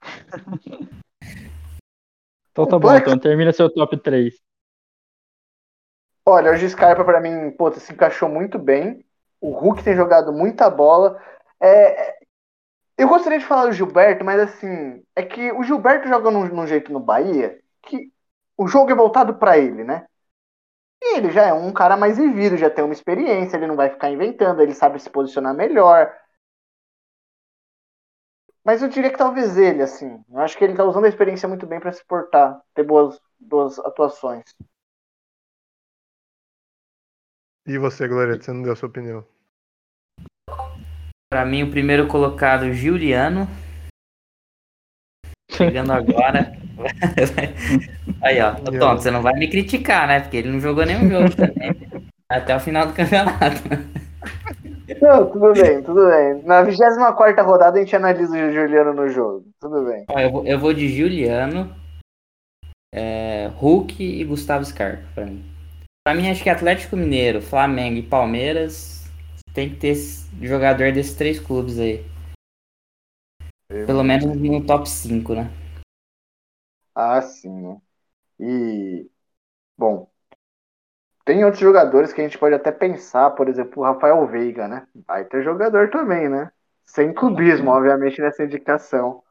[2.58, 4.34] Então tá bom, então termina seu top 3.
[6.26, 9.04] Olha, o Scarpa pra mim, pô, se encaixou muito bem.
[9.40, 11.22] O Hulk tem jogado muita bola.
[11.60, 12.18] É, é,
[12.98, 16.66] eu gostaria de falar do Gilberto, mas assim, é que o Gilberto joga num, num
[16.66, 18.10] jeito no Bahia que
[18.56, 20.04] o jogo é voltado pra ele, né?
[21.00, 23.88] E ele já é um cara mais vivido, já tem uma experiência, ele não vai
[23.88, 26.12] ficar inventando, ele sabe se posicionar melhor.
[28.68, 30.22] Mas eu diria que talvez ele, assim.
[30.28, 33.18] Eu acho que ele tá usando a experiência muito bem pra se portar, ter boas,
[33.40, 34.44] boas atuações.
[37.66, 39.24] E você, Glória, você não deu a sua opinião.
[41.32, 43.48] Pra mim, o primeiro colocado, Juliano.
[45.50, 46.52] Chegando agora.
[48.20, 48.52] Aí, ó.
[48.52, 50.20] Ô, Tonto, você não vai me criticar, né?
[50.20, 51.72] Porque ele não jogou nenhum jogo também.
[52.28, 53.62] Até o final do campeonato.
[55.02, 56.42] Não, tudo bem, tudo bem.
[56.44, 59.44] Na 24 rodada a gente analisa o Juliano no jogo.
[59.60, 60.06] Tudo bem.
[60.08, 61.74] Ó, eu, vou, eu vou de Juliano,
[62.94, 65.44] é, Hulk e Gustavo Scarpa, pra mim.
[66.06, 69.04] Pra mim, acho que Atlético Mineiro, Flamengo e Palmeiras
[69.52, 69.94] tem que ter
[70.40, 72.04] jogador desses três clubes aí.
[73.68, 75.50] Pelo menos no top 5, né?
[76.94, 77.60] Ah, sim.
[77.60, 77.80] né?
[78.40, 79.10] E.
[79.76, 80.10] Bom.
[81.28, 84.86] Tem outros jogadores que a gente pode até pensar, por exemplo, o Rafael Veiga, né?
[85.06, 86.50] Vai ter jogador também, né?
[86.86, 89.22] Sem clubismo, obviamente, nessa indicação.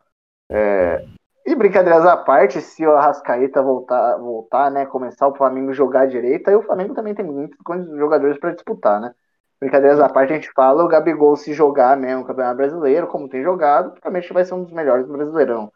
[0.48, 1.04] É,
[1.44, 4.86] E brincadeiras à parte, se o Arrascaeta voltar, voltar, né?
[4.86, 7.58] Começar o Flamengo jogar direito, aí o Flamengo também tem muitos
[7.98, 9.16] jogadores para disputar, né?
[9.60, 13.28] Brincadeiras à parte, a gente fala, o Gabigol se jogar mesmo no Campeonato Brasileiro, como
[13.28, 15.72] tem jogado, provavelmente vai ser um dos melhores do Brasileirão.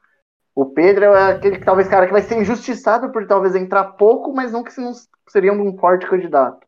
[0.54, 4.34] O Pedro é aquele que talvez cara que vai ser injustiçado por talvez entrar pouco,
[4.34, 4.92] mas não que não
[5.28, 6.68] seria um forte candidato.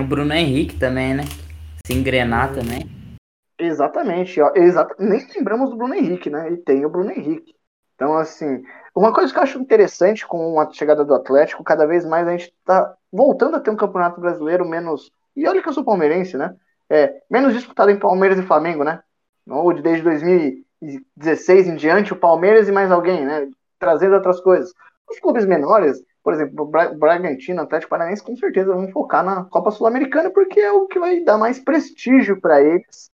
[0.00, 1.24] O Bruno Henrique também, né?
[1.86, 2.88] Se engrenar também.
[3.58, 4.96] Exatamente, ó, exata...
[4.98, 6.50] nem lembramos do Bruno Henrique, né?
[6.50, 7.54] E tem o Bruno Henrique.
[7.94, 12.04] Então, assim, uma coisa que eu acho interessante com a chegada do Atlético, cada vez
[12.04, 15.12] mais a gente tá voltando a ter um campeonato brasileiro menos.
[15.36, 16.56] E olha que eu sou palmeirense, né?
[16.88, 19.00] É, menos disputado em Palmeiras e Flamengo, né?
[19.46, 20.63] Ou desde 2000,
[21.16, 23.48] 16 em diante, o Palmeiras e mais alguém, né?
[23.78, 24.72] Trazendo outras coisas.
[25.10, 29.70] Os clubes menores, por exemplo, o Bragantino, Atlético Paranaense, com certeza vão focar na Copa
[29.70, 33.10] Sul-Americana, porque é o que vai dar mais prestígio para eles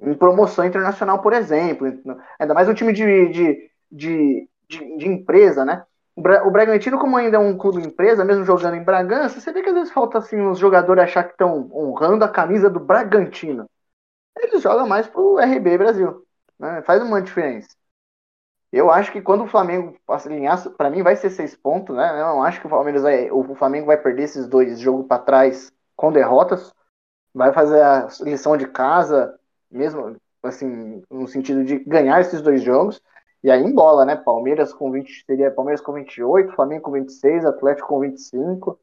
[0.00, 1.86] em promoção internacional, por exemplo.
[2.38, 5.84] Ainda mais um time de, de, de, de, de empresa, né?
[6.16, 9.68] O Bragantino, como ainda é um clube empresa, mesmo jogando em Bragança, você vê que
[9.68, 13.68] às vezes falta assim os jogadores achar que estão honrando a camisa do Bragantino.
[14.38, 16.26] Eles jogam mais pro RB Brasil.
[16.58, 16.82] Né?
[16.82, 17.68] Faz uma diferença.
[18.72, 22.10] Eu acho que quando o Flamengo alinhar, para mim vai ser seis pontos, né?
[22.20, 25.22] Eu não acho que o Palmeiras vai, o Flamengo vai perder esses dois jogos para
[25.22, 26.72] trás com derrotas.
[27.34, 29.38] Vai fazer a lição de casa,
[29.70, 33.02] mesmo assim, no sentido de ganhar esses dois jogos.
[33.44, 34.16] E aí embola, né?
[34.16, 38.78] Palmeiras com 20, seria Palmeiras com 28, Flamengo com 26, Atlético com 25.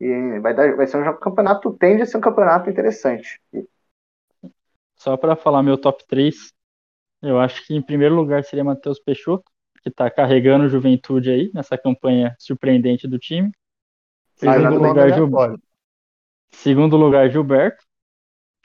[0.00, 3.40] E vai, dar, vai ser um campeonato, tende a ser um campeonato interessante.
[3.52, 3.66] E-
[5.06, 6.52] Só para falar meu top 3,
[7.22, 9.44] eu acho que em primeiro lugar seria Matheus Peixoto,
[9.80, 13.52] que está carregando Juventude aí nessa campanha surpreendente do time.
[14.34, 15.24] Segundo lugar, nome Gil...
[15.26, 15.62] aleatório.
[16.50, 17.84] Segundo lugar, Gilberto,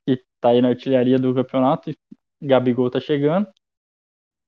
[0.03, 1.91] que está aí na artilharia do campeonato.
[1.91, 1.97] e
[2.41, 3.47] Gabigol está chegando.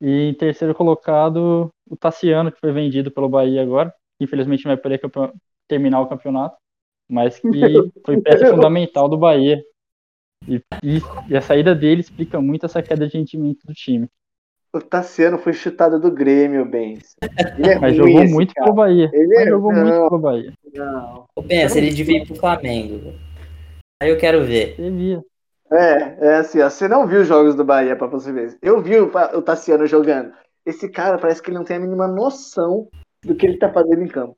[0.01, 3.93] E em terceiro colocado, o Tassiano, que foi vendido pelo Bahia agora.
[4.19, 4.99] Infelizmente não vai poder
[5.67, 6.57] terminar o campeonato,
[7.07, 7.47] mas que
[8.03, 9.63] foi peça fundamental do Bahia.
[10.47, 14.07] E, e- e a saída dele explica muito essa queda de rendimento do time.
[14.73, 17.15] O Tassiano foi chutado do Grêmio, Bens.
[17.59, 18.65] Ele é Mas jogou esse muito cara.
[18.65, 19.09] pelo Bahia.
[19.13, 19.81] Ele Mas é- jogou não.
[19.83, 20.53] muito pelo Bahia.
[20.73, 21.25] Não.
[21.35, 23.13] Ô, pensa, ele devia ir pro Flamengo.
[24.01, 24.75] Aí eu quero ver.
[24.75, 25.23] Devia.
[25.71, 28.57] É, é assim, ó, você não viu os jogos do Bahia pra você ver.
[28.61, 30.33] Eu vi o, o Tassiano jogando.
[30.65, 32.87] Esse cara parece que ele não tem a mínima noção
[33.23, 34.35] do que ele tá fazendo em campo.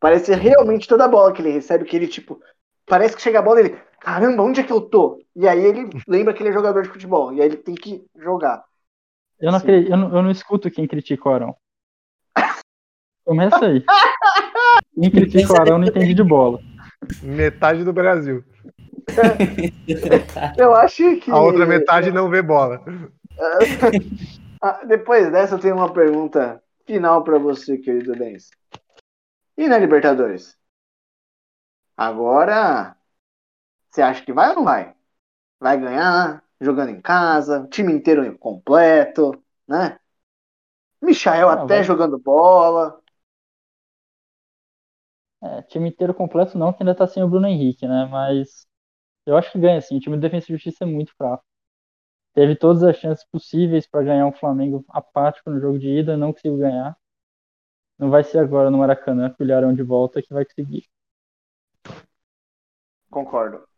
[0.00, 2.40] Parece realmente toda a bola que ele recebe, que ele, tipo,
[2.86, 5.22] parece que chega a bola e ele, caramba, onde é que eu tô?
[5.36, 8.04] E aí ele lembra que ele é jogador de futebol, e aí ele tem que
[8.16, 8.64] jogar.
[9.38, 9.66] Eu não, Sim.
[9.66, 11.56] acredito, eu, não, eu não escuto quem critica o Arão.
[13.24, 13.84] Começa aí.
[14.94, 16.60] Quem critica o Arão não entende de bola.
[17.22, 18.44] Metade do Brasil.
[20.56, 21.30] Eu acho que.
[21.30, 22.82] A outra metade não vê bola.
[24.62, 28.50] Ah, depois dessa, eu tenho uma pergunta final para você, querido Dens.
[29.56, 30.54] E na Libertadores?
[31.96, 32.94] Agora,
[33.90, 34.94] você acha que vai ou não vai?
[35.60, 39.98] Vai ganhar, jogando em casa, time inteiro completo, né?
[41.02, 41.84] Michael ah, até vai.
[41.84, 43.00] jogando bola.
[45.42, 48.06] É, time inteiro completo não, que ainda tá sem o Bruno Henrique, né?
[48.06, 48.66] Mas
[49.26, 49.96] eu acho que ganha sim.
[49.98, 51.44] O time de Defesa e Justiça é muito fraco.
[52.34, 56.32] Teve todas as chances possíveis para ganhar um Flamengo apático no jogo de ida, não
[56.32, 56.96] conseguiu ganhar.
[57.98, 60.88] Não vai ser agora no Maracanã, com o Ilharão de volta, que vai conseguir.
[63.10, 63.69] Concordo.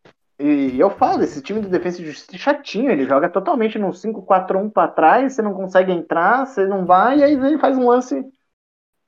[0.44, 3.92] E eu falo, esse time do Defesa e Justiça é chatinho, ele joga totalmente num
[3.92, 7.86] 5-4-1 para trás, você não consegue entrar, você não vai, e aí ele faz um
[7.86, 8.28] lance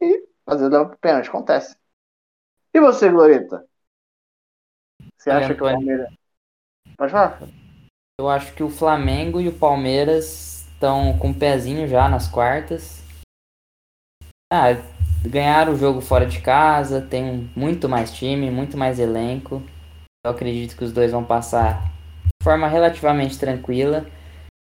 [0.01, 1.77] e às vezes pênalti, acontece.
[2.73, 3.67] E você, Gloreta?
[5.17, 6.15] Você acha que o Palmeiras.
[6.97, 7.41] Pode falar?
[8.21, 12.29] Eu acho que o Flamengo e o Palmeiras estão com o um pezinho já nas
[12.29, 13.03] quartas.
[14.53, 14.69] Ah,
[15.27, 19.61] ganharam o jogo fora de casa, tem muito mais time, muito mais elenco.
[20.25, 21.93] Eu acredito que os dois vão passar
[22.25, 24.07] de forma relativamente tranquila.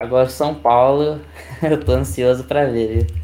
[0.01, 1.23] Agora São Paulo,
[1.63, 3.17] eu tô ansioso para ver, viu?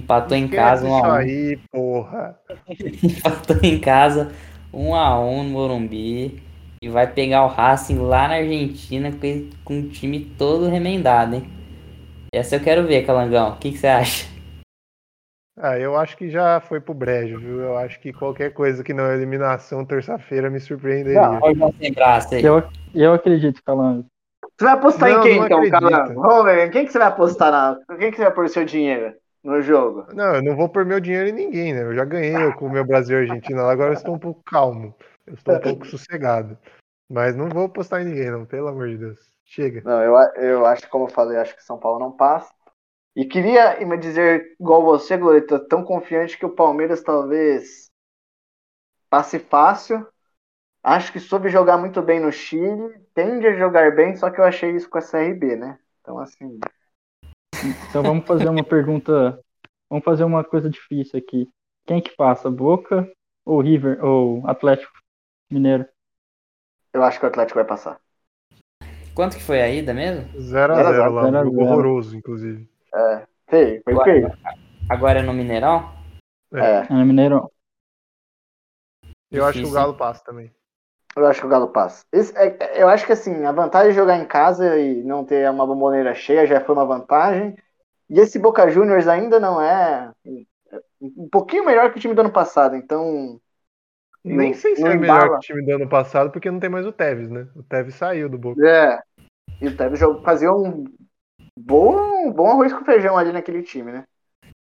[0.00, 1.12] Empatou em casa um a um.
[1.12, 2.38] aí, porra.
[3.02, 4.32] Empatou em casa
[4.72, 6.42] um a um no Morumbi.
[6.82, 11.50] E vai pegar o Racing lá na Argentina com, com o time todo remendado, hein?
[12.32, 13.52] Essa eu quero ver, Calangão.
[13.52, 14.33] O que, que você acha?
[15.56, 17.60] Ah, eu acho que já foi pro brejo, viu?
[17.60, 21.20] Eu acho que qualquer coisa que não é eliminação terça-feira me surpreenderia.
[21.20, 22.44] Não, olha sem graça aí.
[22.44, 24.04] Eu, eu acredito, Calango.
[24.58, 26.20] Você vai apostar não, em quem, então, Calango?
[26.20, 27.78] Vamos ver, quem que você vai apostar na...
[27.98, 30.06] Quem que você vai pôr o seu dinheiro no jogo?
[30.12, 31.82] Não, eu não vou pôr meu dinheiro em ninguém, né?
[31.82, 34.42] Eu já ganhei com o meu Brasil e Argentina lá, agora eu estou um pouco
[34.44, 34.92] calmo.
[35.24, 36.58] Eu estou um pouco sossegado.
[37.08, 39.18] Mas não vou apostar em ninguém, não, pelo amor de Deus.
[39.44, 39.82] Chega.
[39.84, 42.52] Não, eu, eu acho, como eu falei, acho que São Paulo não passa.
[43.16, 47.88] E queria me dizer, igual você, Glorita, tão confiante que o Palmeiras talvez
[49.08, 50.06] passe fácil.
[50.82, 54.44] Acho que soube jogar muito bem no Chile, tende a jogar bem, só que eu
[54.44, 55.78] achei isso com a CRB, né?
[56.00, 56.58] Então, assim.
[57.88, 59.40] Então vamos fazer uma pergunta.
[59.88, 61.48] Vamos fazer uma coisa difícil aqui.
[61.86, 63.08] Quem que passa, Boca
[63.46, 64.92] ou River ou Atlético
[65.50, 65.86] Mineiro?
[66.92, 68.00] Eu acho que o Atlético vai passar.
[69.14, 70.28] Quanto que foi a ida mesmo?
[70.36, 72.68] 0x0 lá, horroroso, inclusive.
[72.94, 74.32] É, feio, foi agora, feio.
[74.88, 75.92] Agora é no Mineirão?
[76.52, 76.86] É.
[76.88, 77.50] É no Mineirão.
[79.30, 79.46] Eu Difícil.
[79.46, 80.52] acho que o Galo passa também.
[81.16, 82.04] Eu acho que o Galo passa.
[82.12, 85.48] Esse, é, eu acho que assim, a vantagem de jogar em casa e não ter
[85.50, 87.56] uma bomboneira cheia já foi uma vantagem.
[88.08, 90.10] E esse Boca Juniors ainda não é
[91.00, 93.40] um pouquinho melhor que o time do ano passado, então
[94.24, 96.86] nem sei se é melhor que o time do ano passado, porque não tem mais
[96.86, 97.46] o Tevez, né?
[97.54, 98.66] O Tevez saiu do Boca.
[98.66, 98.98] É.
[99.60, 100.84] E o Tevez fazia um
[101.58, 104.04] bom, bom arroz com feijão ali naquele time, né?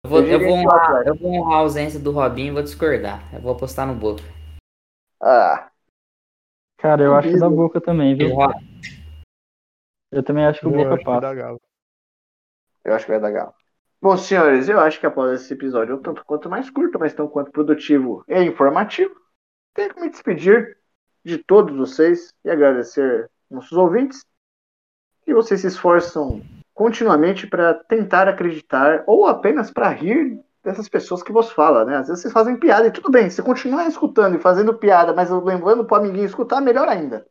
[0.05, 3.23] Eu vou, eu, vou honrar, eu vou honrar a ausência do Robinho e vou discordar.
[3.35, 4.23] Eu vou apostar no Boca.
[5.21, 5.71] Ah.
[6.79, 8.37] Cara, eu acho da Boca também, viu?
[10.13, 11.59] Eu também acho que o Boca passa.
[12.85, 13.55] Eu acho que vai dar Galo.
[14.01, 17.51] Bom, senhores, eu acho que após esse episódio, tanto quanto mais curto, mas tão quanto
[17.51, 19.15] produtivo e informativo,
[19.75, 20.79] tenho que me despedir
[21.25, 24.25] de todos vocês e agradecer nossos ouvintes.
[25.25, 26.41] Que vocês se esforçam
[26.77, 31.97] continuamente para tentar acreditar ou apenas para rir dessas pessoas que vos falam, né?
[31.97, 35.31] Às vezes vocês fazem piada e tudo bem, se continuar escutando e fazendo piada, mas
[35.31, 37.27] lembrando para o amiguinho escutar, melhor ainda.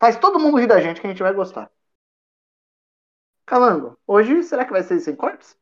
[0.00, 1.70] Faz todo mundo rir da gente que a gente vai gostar.
[3.44, 5.54] Calango, hoje será que vai ser sem cortes?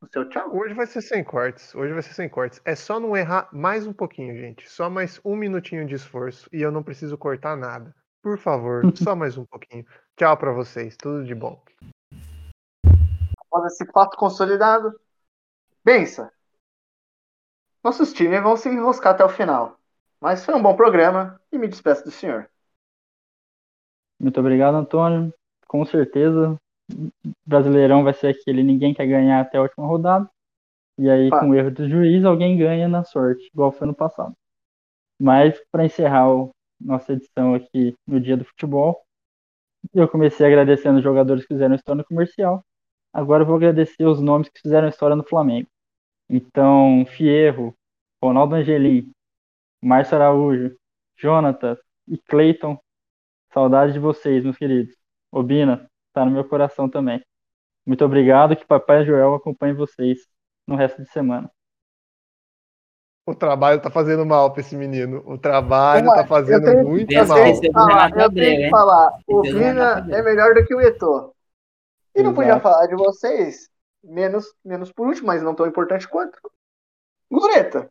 [0.00, 0.56] o seu tchau.
[0.56, 1.74] Hoje vai ser sem cortes.
[1.74, 2.62] Hoje vai ser sem cortes.
[2.64, 4.66] É só não errar mais um pouquinho, gente.
[4.70, 7.94] Só mais um minutinho de esforço e eu não preciso cortar nada.
[8.22, 9.84] Por favor, só mais um pouquinho.
[10.20, 10.98] Tchau para vocês.
[10.98, 11.58] Tudo de bom.
[13.38, 14.94] Após esse fato consolidado,
[15.82, 16.30] pensa.
[17.82, 19.78] Nossos times vão se enroscar até o final.
[20.20, 22.50] Mas foi um bom programa e me despeço do senhor.
[24.20, 25.32] Muito obrigado, Antônio.
[25.66, 26.54] Com certeza
[27.46, 30.30] Brasileirão vai ser aquele ninguém quer ganhar até a última rodada.
[30.98, 31.40] E aí, ah.
[31.40, 34.34] com o erro do juiz, alguém ganha na sorte, igual foi no passado.
[35.18, 39.02] Mas, para encerrar o, nossa edição aqui no Dia do Futebol,
[39.94, 42.64] eu comecei agradecendo os jogadores que fizeram história no comercial.
[43.12, 45.68] Agora eu vou agradecer os nomes que fizeram história no Flamengo.
[46.28, 47.74] Então, Fierro,
[48.22, 49.12] Ronaldo Angelim,
[49.82, 50.76] Márcio Araújo,
[51.16, 51.76] Jonathan
[52.06, 52.78] e Cleiton.
[53.52, 54.94] Saudade de vocês, meus queridos.
[55.32, 57.22] Obina, tá no meu coração também.
[57.84, 60.20] Muito obrigado, que Papai Joel acompanhe vocês
[60.66, 61.50] no resto de semana.
[63.26, 65.22] O trabalho tá fazendo mal pra esse menino.
[65.26, 67.36] O trabalho Uma, tá fazendo tenho, muito eu mal.
[67.36, 71.32] Tenho falar, eu tenho que falar, o Vina é melhor do que o Etor.
[72.14, 73.68] E não podia falar de vocês
[74.02, 76.38] menos, menos por último, mas não tão importante quanto.
[77.30, 77.88] Gureta,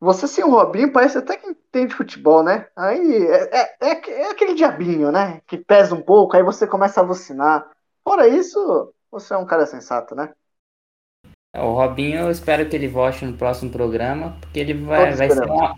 [0.00, 2.66] você sem o Robinho parece até que entende futebol, né?
[2.74, 5.42] Aí é, é, é, é, aquele diabinho, né?
[5.46, 7.70] Que pesa um pouco, aí você começa a alucinar.
[8.02, 10.32] Fora isso, você é um cara sensato, né?
[11.54, 15.30] É, o Robinho, eu espero que ele volte no próximo programa, porque ele vai, vai,
[15.30, 15.76] ser, uma,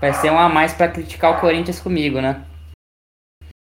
[0.00, 2.44] vai ser um a mais para criticar o Corinthians comigo, né?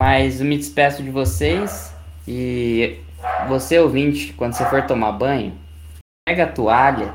[0.02, 1.94] Mas eu me despeço de vocês
[2.28, 3.00] e
[3.48, 5.58] você ouvinte, quando você for tomar banho,
[6.28, 7.14] pega a toalha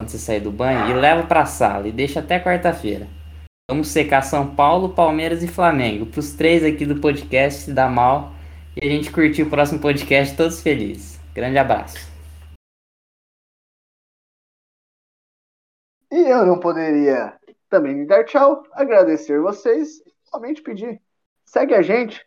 [0.00, 3.06] quando você sair do banho e leva para a sala e deixa até quarta-feira.
[3.70, 6.06] Vamos secar São Paulo, Palmeiras e Flamengo.
[6.06, 8.32] Para os três aqui do podcast se dá mal
[8.76, 11.20] e a gente curtir o próximo podcast todos felizes.
[11.32, 12.09] Grande abraço.
[16.10, 17.38] E eu não poderia
[17.68, 21.00] também dar tchau, agradecer vocês e somente pedir.
[21.44, 22.24] Segue a gente,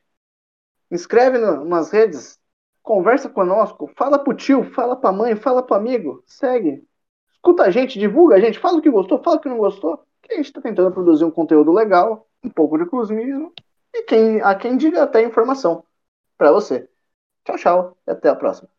[0.89, 2.39] inscreve nas redes,
[2.81, 6.85] conversa conosco, fala pro tio, fala pra mãe, fala pro amigo, segue.
[7.33, 10.05] Escuta a gente, divulga a gente, fala o que gostou, fala o que não gostou.
[10.21, 13.53] Que a gente tá tentando produzir um conteúdo legal, um pouco de clubismo
[13.93, 15.85] e quem, a quem diga até informação
[16.37, 16.89] para você.
[17.43, 18.72] Tchau, tchau e até a próxima.